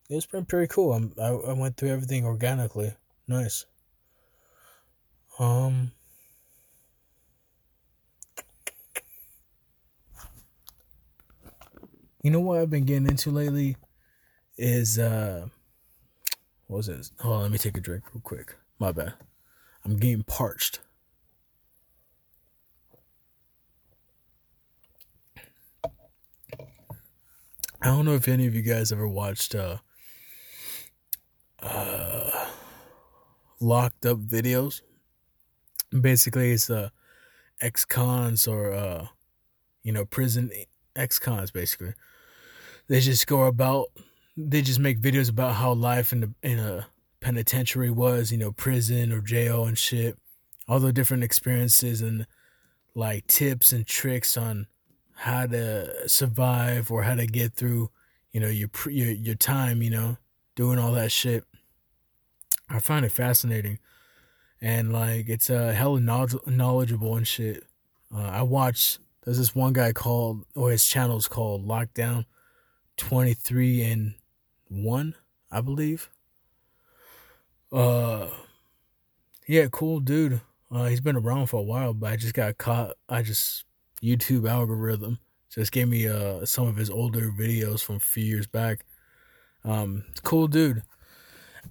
[0.08, 0.92] It's been pretty cool.
[0.92, 2.94] I'm, I I went through everything organically.
[3.26, 3.64] Nice.
[5.38, 5.92] Um.
[12.22, 13.76] You know what I've been getting into lately
[14.58, 15.46] is uh
[16.66, 17.10] what was it?
[17.20, 18.56] Hold on, let me take a drink real quick.
[18.78, 19.14] My bad.
[19.84, 20.80] I'm getting parched.
[27.82, 29.78] I don't know if any of you guys ever watched uh,
[31.62, 32.46] uh,
[33.58, 34.82] locked up videos.
[35.98, 36.90] Basically, it's uh,
[37.60, 39.06] ex cons or uh,
[39.82, 40.50] you know prison
[40.94, 41.50] ex cons.
[41.50, 41.94] Basically,
[42.88, 43.86] they just go about.
[44.36, 46.86] They just make videos about how life in the in a
[47.20, 50.18] penitentiary was, you know, prison or jail and shit.
[50.68, 52.26] All the different experiences and
[52.94, 54.66] like tips and tricks on
[55.20, 57.90] how to survive or how to get through,
[58.32, 60.16] you know, your your your time, you know,
[60.54, 61.44] doing all that shit.
[62.70, 63.80] I find it fascinating,
[64.62, 67.64] and like it's uh hella knowledgeable and shit.
[68.14, 68.98] Uh, I watch.
[69.22, 72.24] There's this one guy called, or his channel's called Lockdown
[72.96, 74.14] Twenty Three and
[74.68, 75.14] One,
[75.50, 76.08] I believe.
[77.70, 78.28] Uh,
[79.46, 80.40] yeah, cool dude.
[80.70, 82.94] Uh, he's been around for a while, but I just got caught.
[83.06, 83.66] I just
[84.02, 85.18] YouTube algorithm
[85.50, 88.84] just gave me uh some of his older videos from a few years back.
[89.64, 90.82] Um, cool dude.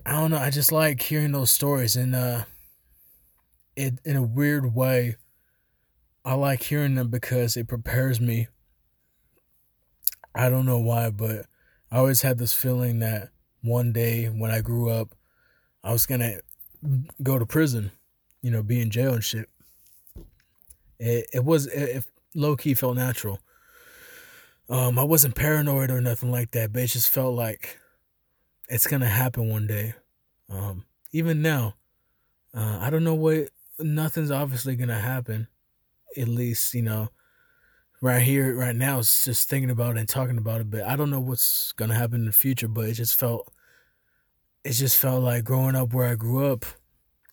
[0.05, 0.37] I don't know.
[0.37, 2.45] I just like hearing those stories, and uh,
[3.75, 5.15] it in a weird way.
[6.25, 8.49] I like hearing them because it prepares me.
[10.35, 11.47] I don't know why, but
[11.89, 13.29] I always had this feeling that
[13.61, 15.15] one day when I grew up,
[15.83, 16.41] I was gonna
[17.23, 17.91] go to prison,
[18.41, 19.49] you know, be in jail and shit.
[20.99, 22.05] It it was it,
[22.35, 23.39] low key felt natural.
[24.69, 27.79] Um, I wasn't paranoid or nothing like that, but it just felt like
[28.67, 29.95] it's gonna happen one day.
[30.47, 31.75] Um, even now,
[32.53, 33.49] uh, I don't know what.
[33.79, 35.47] Nothing's obviously gonna happen.
[36.17, 37.09] At least you know,
[38.01, 40.69] right here, right now, it's just thinking about it and talking about it.
[40.69, 42.67] But I don't know what's gonna happen in the future.
[42.67, 43.51] But it just felt,
[44.63, 46.65] it just felt like growing up where I grew up.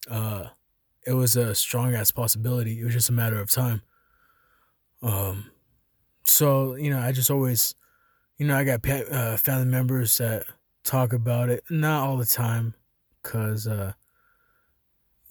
[0.08, 0.46] Uh,
[1.06, 2.80] it was a strong ass possibility.
[2.80, 3.82] It was just a matter of time.
[5.06, 5.52] Um,
[6.24, 7.74] so you know, I just always,
[8.38, 10.44] you know, I got uh, family members that
[10.84, 12.74] talk about it, not all the time,
[13.22, 13.94] cause uh,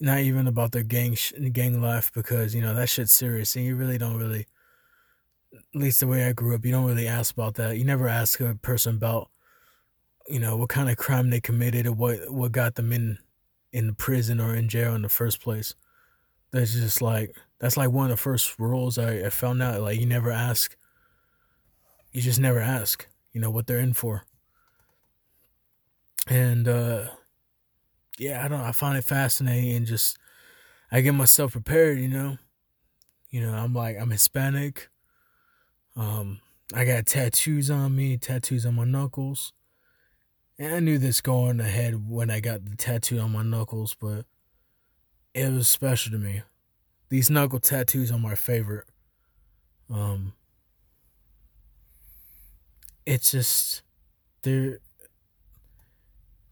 [0.00, 3.64] not even about their gang sh- gang life, because you know that shit's serious, and
[3.64, 4.46] you really don't really,
[5.54, 7.78] at least the way I grew up, you don't really ask about that.
[7.78, 9.30] You never ask a person about,
[10.28, 13.18] you know, what kind of crime they committed or what what got them in
[13.72, 15.74] in prison or in jail in the first place.
[16.52, 19.80] That's just like that's like one of the first rules I, I found out.
[19.80, 20.76] Like you never ask.
[22.12, 23.06] You just never ask.
[23.32, 24.24] You know what they're in for.
[26.28, 27.08] And uh
[28.18, 28.60] yeah, I don't.
[28.60, 30.16] I find it fascinating and just
[30.90, 31.98] I get myself prepared.
[31.98, 32.36] You know,
[33.30, 34.88] you know I'm like I'm Hispanic.
[35.94, 36.40] Um,
[36.74, 39.52] I got tattoos on me, tattoos on my knuckles.
[40.58, 44.24] And I knew this going ahead when I got the tattoo on my knuckles, but
[45.34, 46.42] it was special to me.
[47.08, 48.86] These knuckle tattoos are my favorite.
[49.88, 50.32] Um
[53.04, 53.82] it's just
[54.42, 54.80] they're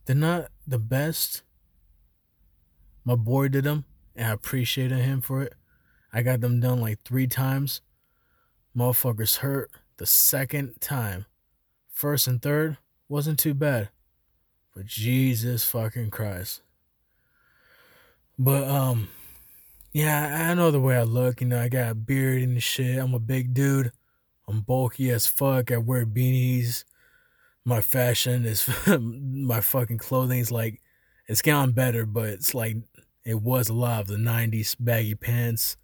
[0.05, 1.43] they're not the best.
[3.03, 3.85] My boy did them
[4.15, 5.53] and I appreciated him for it.
[6.13, 7.81] I got them done like three times.
[8.75, 11.25] Motherfuckers hurt the second time.
[11.91, 12.77] First and third
[13.09, 13.89] wasn't too bad.
[14.73, 16.61] But Jesus fucking Christ.
[18.37, 19.09] But um
[19.95, 22.97] yeah, I know the way I look, you know, I got a beard and shit.
[22.99, 23.93] I'm a big dude.
[24.45, 25.71] I'm bulky as fuck.
[25.71, 26.83] I wear beanies.
[27.63, 28.69] My fashion is
[28.99, 30.81] my fucking clothing is like
[31.29, 32.75] it's gotten better, but it's like
[33.23, 35.77] it was a lot of the '90s baggy pants.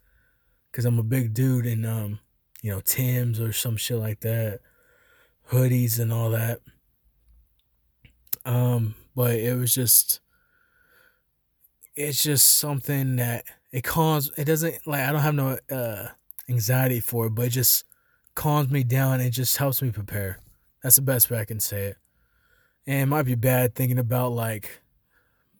[0.73, 2.19] Cause I'm a big dude in um,
[2.61, 4.59] you know, Tim's or some shit like that,
[5.51, 6.59] hoodies and all that.
[8.43, 10.19] Um, but it was just
[11.95, 16.07] it's just something that it calms it doesn't like I don't have no uh
[16.49, 17.85] anxiety for it, but it just
[18.35, 20.39] calms me down it just helps me prepare.
[20.83, 21.97] That's the best way I can say it.
[22.87, 24.81] And it might be bad thinking about like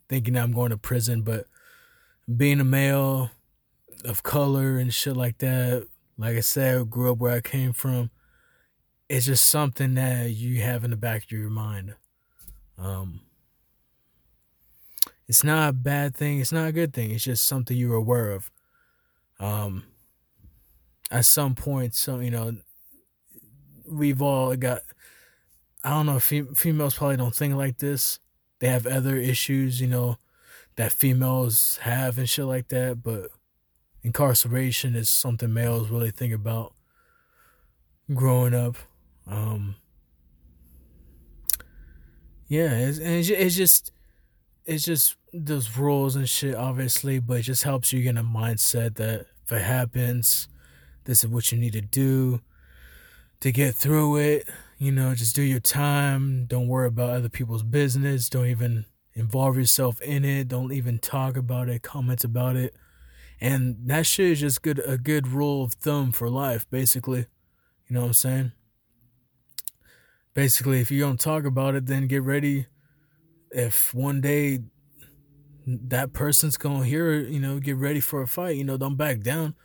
[0.10, 1.46] thinking I'm going to prison, but
[2.36, 3.32] being a male
[4.04, 5.88] of color and shit like that,
[6.18, 8.10] like I said, I grew up where I came from,
[9.10, 11.96] it's just something that you have in the back of your mind.
[12.78, 13.22] Um,
[15.32, 16.42] it's not a bad thing.
[16.42, 17.12] It's not a good thing.
[17.12, 18.52] It's just something you're aware of.
[19.40, 19.86] Um,
[21.10, 22.58] at some point, so you know,
[23.90, 24.82] we've all got.
[25.86, 26.20] I don't know.
[26.20, 28.20] Fem- females probably don't think like this.
[28.60, 30.18] They have other issues, you know,
[30.76, 33.02] that females have and shit like that.
[33.02, 33.30] But
[34.04, 36.74] incarceration is something males really think about
[38.14, 38.76] growing up.
[39.26, 39.76] Um,
[42.50, 43.94] yeah, it's, it's, it's just
[44.66, 48.96] it's just those rules and shit, obviously, but it just helps you get a mindset
[48.96, 50.48] that if it happens,
[51.06, 52.42] this is what you need to do
[53.40, 54.48] to get through it.
[54.78, 56.46] You know, just do your time.
[56.46, 58.30] Don't worry about other people's business.
[58.30, 60.48] Don't even involve yourself in it.
[60.48, 62.76] Don't even talk about it, comment about it.
[63.40, 67.26] And that shit is just good a good rule of thumb for life, basically.
[67.88, 68.52] You know what I'm saying?
[70.34, 72.68] Basically, if you don't talk about it, then get ready.
[73.50, 74.60] If one day
[75.66, 78.58] that person's gonna hear it, you know, get ready for a fight.
[78.58, 79.56] You know, don't back down,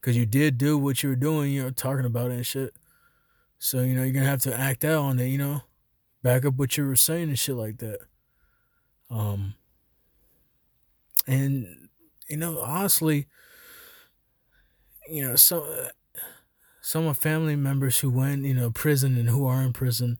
[0.00, 1.52] cause you did do what you were doing.
[1.52, 2.74] You know, talking about it and shit.
[3.58, 5.26] So you know, you're gonna have to act out on it.
[5.26, 5.62] You know,
[6.22, 8.00] back up what you were saying and shit like that.
[9.10, 9.54] Um,
[11.26, 11.88] and
[12.28, 13.28] you know, honestly,
[15.08, 15.64] you know, some
[16.80, 20.18] some of family members who went, you know, prison and who are in prison,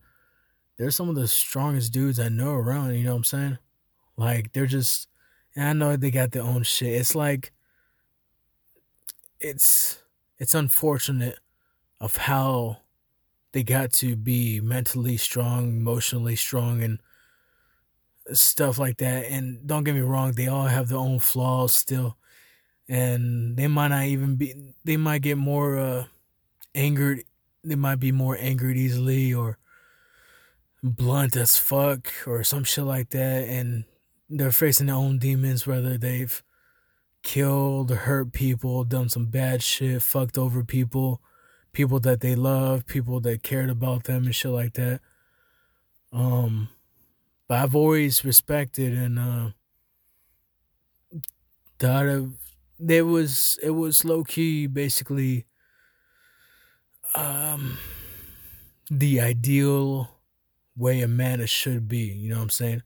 [0.77, 2.93] they're some of the strongest dudes I know around.
[2.95, 3.57] You know what I'm saying?
[4.15, 5.09] Like they're just,
[5.55, 6.93] and I know they got their own shit.
[6.93, 7.51] It's like,
[9.39, 10.01] it's
[10.39, 11.39] it's unfortunate
[11.99, 12.77] of how
[13.51, 16.99] they got to be mentally strong, emotionally strong, and
[18.31, 19.25] stuff like that.
[19.25, 22.17] And don't get me wrong, they all have their own flaws still,
[22.87, 24.73] and they might not even be.
[24.83, 26.05] They might get more uh,
[26.73, 27.23] angered.
[27.63, 29.57] They might be more angered easily, or
[30.81, 33.47] blunt as fuck, or some shit like that.
[33.47, 33.85] And
[34.29, 36.43] they're facing their own demons, whether they've
[37.23, 41.21] killed hurt people, done some bad shit, fucked over people,
[41.73, 45.01] people that they love, people that cared about them and shit like that.
[46.11, 46.69] Um,
[47.47, 49.49] but I've always respected and uh,
[51.79, 52.33] thought of
[52.79, 55.45] there was it was low key basically
[57.15, 57.77] um
[58.89, 60.19] the ideal
[60.75, 62.83] way a man should be, you know what I'm saying?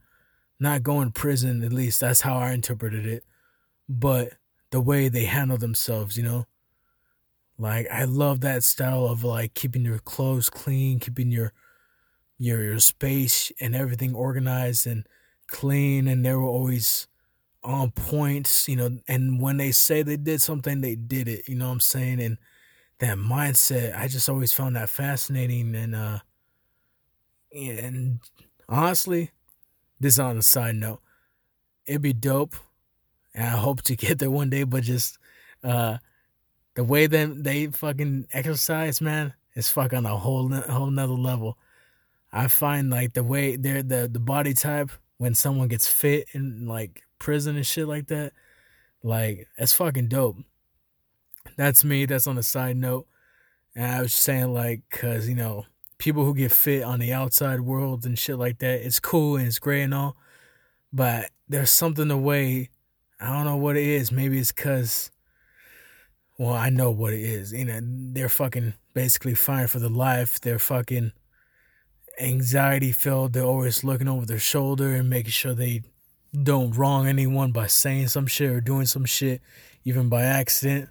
[0.59, 3.23] Not going to prison, at least that's how I interpreted it.
[3.89, 4.33] But
[4.71, 6.47] the way they handle themselves, you know?
[7.57, 11.53] Like I love that style of like keeping your clothes clean, keeping your
[12.39, 15.07] your your space and everything organized and
[15.47, 17.07] clean and they were always
[17.63, 21.55] on points, you know, and when they say they did something, they did it, you
[21.55, 22.21] know what I'm saying?
[22.21, 22.37] And
[22.99, 26.19] that mindset, I just always found that fascinating and uh
[27.53, 28.19] and
[28.69, 29.31] honestly,
[29.99, 31.01] this on a side note,
[31.85, 32.55] it'd be dope
[33.33, 35.17] and I hope to get there one day, but just
[35.63, 35.97] uh
[36.75, 41.57] the way that they fucking exercise, man, is fucking a whole whole nother level.
[42.31, 46.67] I find like the way they're the the body type when someone gets fit in
[46.67, 48.33] like prison and shit like that,
[49.01, 50.37] like it's fucking dope.
[51.55, 52.05] That's me.
[52.05, 53.07] That's on a side note.
[53.75, 55.65] And I was saying like, cause you know
[55.97, 59.47] people who get fit on the outside world and shit like that, it's cool and
[59.47, 60.15] it's great and all,
[60.93, 62.69] but there's something the way
[63.19, 64.11] I don't know what it is.
[64.11, 65.11] Maybe it's cause
[66.37, 67.51] well, I know what it is.
[67.51, 70.39] You know, they're fucking basically fighting for the life.
[70.39, 71.11] They're fucking
[72.19, 73.33] anxiety filled.
[73.33, 75.81] They're always looking over their shoulder and making sure they
[76.43, 79.41] don't wrong anyone by saying some shit or doing some shit,
[79.83, 80.89] even by accident.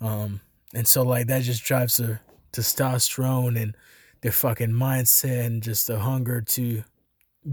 [0.00, 0.40] Um,
[0.72, 2.20] and so like that just drives the
[2.52, 3.76] testosterone and
[4.22, 6.84] their fucking mindset and just the hunger to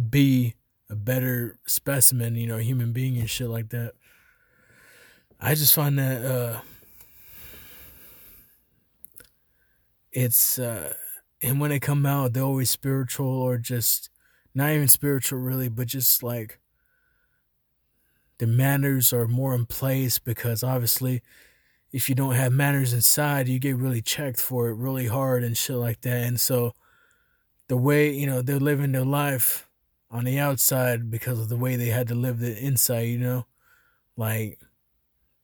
[0.10, 0.56] be
[0.90, 3.94] a better specimen, you know, human being and shit like that.
[5.40, 6.62] I just find that uh
[10.12, 10.94] it's uh
[11.42, 14.10] and when they come out they're always spiritual or just
[14.56, 16.60] not even spiritual really but just like
[18.40, 21.22] the manners are more in place because obviously
[21.98, 25.58] if you don't have manners inside you get really checked for it really hard and
[25.58, 26.74] shit like that and so
[27.68, 29.68] the way you know they're living their life
[30.10, 33.46] on the outside because of the way they had to live the inside you know
[34.16, 34.58] like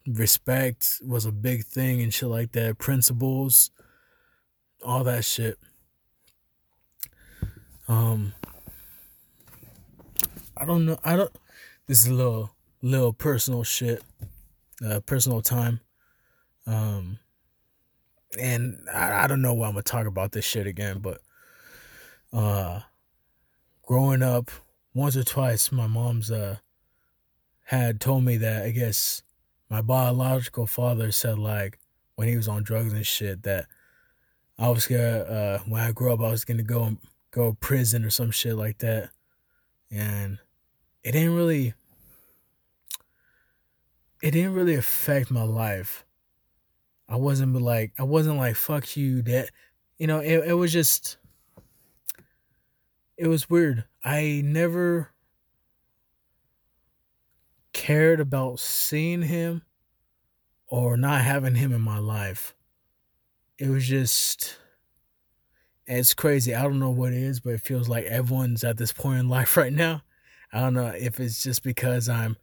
[0.07, 3.71] respect was a big thing and shit like that principles
[4.83, 5.57] all that shit.
[7.87, 8.33] Um,
[10.55, 10.99] I don't know.
[11.03, 11.31] I don't.
[11.87, 12.51] This is a little
[12.81, 14.03] little personal shit,
[14.85, 15.81] uh, personal time.
[16.66, 17.20] Um,
[18.39, 21.22] and I, I don't know why I'm gonna talk about this shit again, but
[22.32, 22.82] uh,
[23.84, 24.49] growing up,
[24.93, 26.57] once or twice, my mom's uh
[27.64, 29.24] had told me that I guess
[29.70, 31.80] my biological father said like
[32.16, 33.68] when he was on drugs and shit that
[34.57, 36.97] I was gonna uh, when I grew up, I was gonna go
[37.32, 39.09] go prison or some shit like that,
[39.89, 40.39] and
[41.03, 41.74] it didn't really
[44.22, 46.05] it didn't really affect my life.
[47.14, 49.49] I wasn't like I wasn't like fuck you that
[49.97, 51.18] you know it it was just
[53.18, 53.86] it was weird.
[54.03, 55.11] I never
[57.72, 59.61] cared about seeing him
[60.68, 62.55] or not having him in my life
[63.57, 64.57] it was just
[65.86, 66.55] it's crazy.
[66.55, 69.30] I don't know what it is, but it feels like everyone's at this point in
[69.30, 70.01] life right now.
[70.51, 72.38] I don't know if it's just because I'm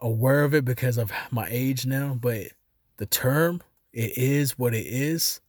[0.00, 2.48] aware of it because of my age now, but
[2.96, 3.62] the term
[3.92, 5.40] it is what it is.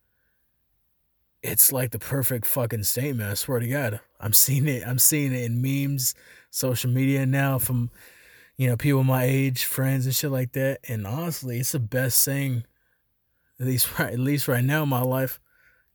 [1.41, 3.29] It's like the perfect fucking statement.
[3.29, 4.83] I swear to God, I'm seeing it.
[4.85, 6.15] I'm seeing it in memes,
[6.49, 7.91] social media now from
[8.57, 10.79] you know people my age, friends and shit like that.
[10.87, 12.65] And honestly, it's the best thing,
[13.59, 15.39] at least right, at least right now in my life,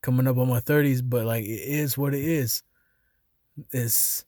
[0.01, 1.03] coming up on my thirties.
[1.03, 2.63] But like, it is what it is.
[3.71, 4.25] It's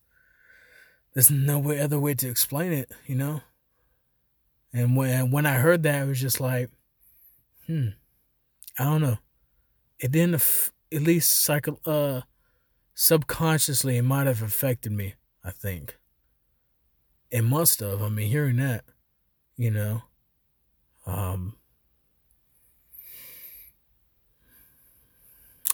[1.15, 3.41] there's no way other way to explain it, you know.
[4.75, 6.69] And when when I heard that, it was just like,
[7.67, 7.89] hmm,
[8.79, 9.19] I don't know.
[9.99, 10.43] It didn't,
[10.93, 12.23] at least psycho, uh,
[12.95, 15.15] subconsciously, it might have affected me.
[15.45, 15.97] I think
[17.31, 18.03] it must have.
[18.03, 18.85] I mean, hearing that,
[19.57, 20.03] you know,
[21.07, 21.57] um,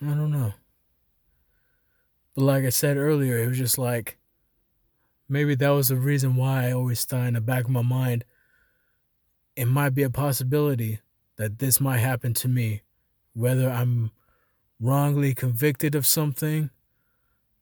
[0.01, 0.53] I don't know.
[2.35, 4.19] But like I said earlier, it was just like
[5.29, 8.25] maybe that was the reason why I always thought in the back of my mind
[9.57, 11.01] it might be a possibility
[11.37, 12.83] that this might happen to me,
[13.35, 14.11] whether I'm
[14.81, 16.71] wrongly convicted of something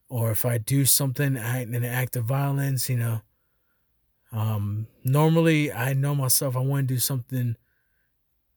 [0.09, 3.21] or if I do something in an act of violence, you know.
[4.33, 7.57] Um, normally, I know myself, I want to do something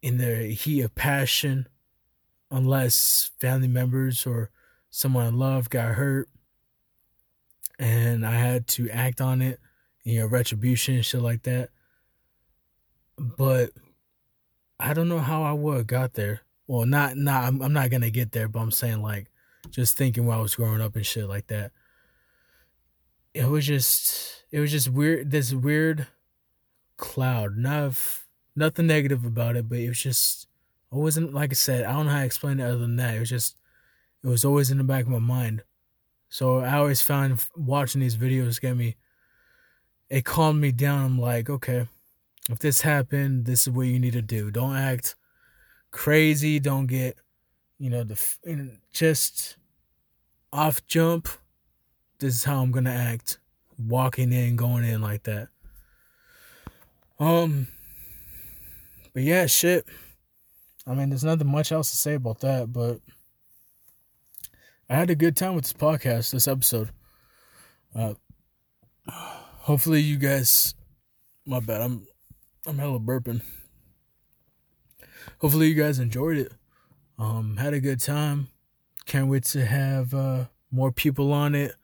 [0.02, 1.68] in the heat of passion
[2.52, 4.52] unless family members or
[4.90, 6.30] someone I love got hurt
[7.80, 9.60] and I had to act on it,
[10.04, 11.70] you know, retribution shit like that.
[13.18, 13.72] But
[14.80, 16.42] I don't know how I would have got there.
[16.68, 19.30] Well, not not I'm, I'm not gonna get there, but I'm saying like
[19.70, 21.72] just thinking while I was growing up and shit like that.
[23.34, 26.08] It was just it was just weird this weird
[26.98, 30.48] cloud, not of nothing negative about it, but it was just
[30.92, 33.16] I wasn't like I said, I don't know how to explain it other than that.
[33.16, 33.58] It was just
[34.24, 35.64] it was always in the back of my mind.
[36.30, 38.96] So I always found watching these videos get me
[40.10, 41.06] it calmed me down.
[41.06, 41.88] I'm like, okay,
[42.50, 44.52] if this happened, this is what you need to do.
[44.52, 45.16] Don't act
[45.94, 46.60] crazy.
[46.60, 47.16] Don't get,
[47.80, 48.20] you know, the
[48.92, 49.56] just
[50.52, 51.30] off jump.
[52.20, 53.38] This is how I'm gonna act.
[53.80, 55.48] Walking in, going in like that.
[57.18, 57.68] Um,
[59.14, 59.88] but yeah, shit.
[60.86, 63.00] I mean, there's nothing much else to say about that, but
[64.90, 66.90] I had a good time with this podcast, this episode.
[67.96, 68.14] Uh,
[69.64, 70.76] hopefully you guys
[71.46, 72.06] my bad i'm
[72.66, 73.42] i'm hella burping
[75.44, 76.52] hopefully you guys enjoyed it.
[77.20, 78.48] Um had a good time.
[79.06, 81.76] Can't wait to have uh more people on it.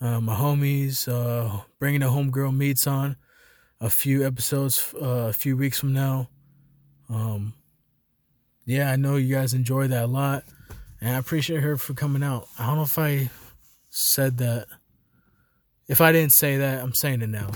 [0.00, 3.16] Uh, my homies uh bringing the homegirl meets on
[3.80, 6.28] a few episodes uh, a few weeks from now.
[7.08, 7.54] Um
[8.66, 10.42] yeah i know you guys enjoy that a lot
[10.98, 12.48] and i appreciate her for coming out.
[12.58, 13.30] I don't know if i
[13.94, 14.66] said that.
[15.86, 17.50] If I didn't say that, I'm saying it now.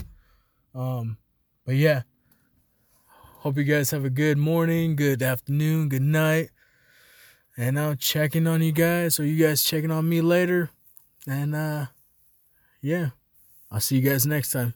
[0.73, 1.17] Um,
[1.65, 2.03] but yeah,
[3.39, 6.49] hope you guys have a good morning, good afternoon, good night.
[7.55, 10.71] And I'm checking on you guys, or you guys checking on me later.
[11.25, 11.85] And uh,
[12.81, 13.11] yeah,
[13.71, 14.73] I'll see you guys next time.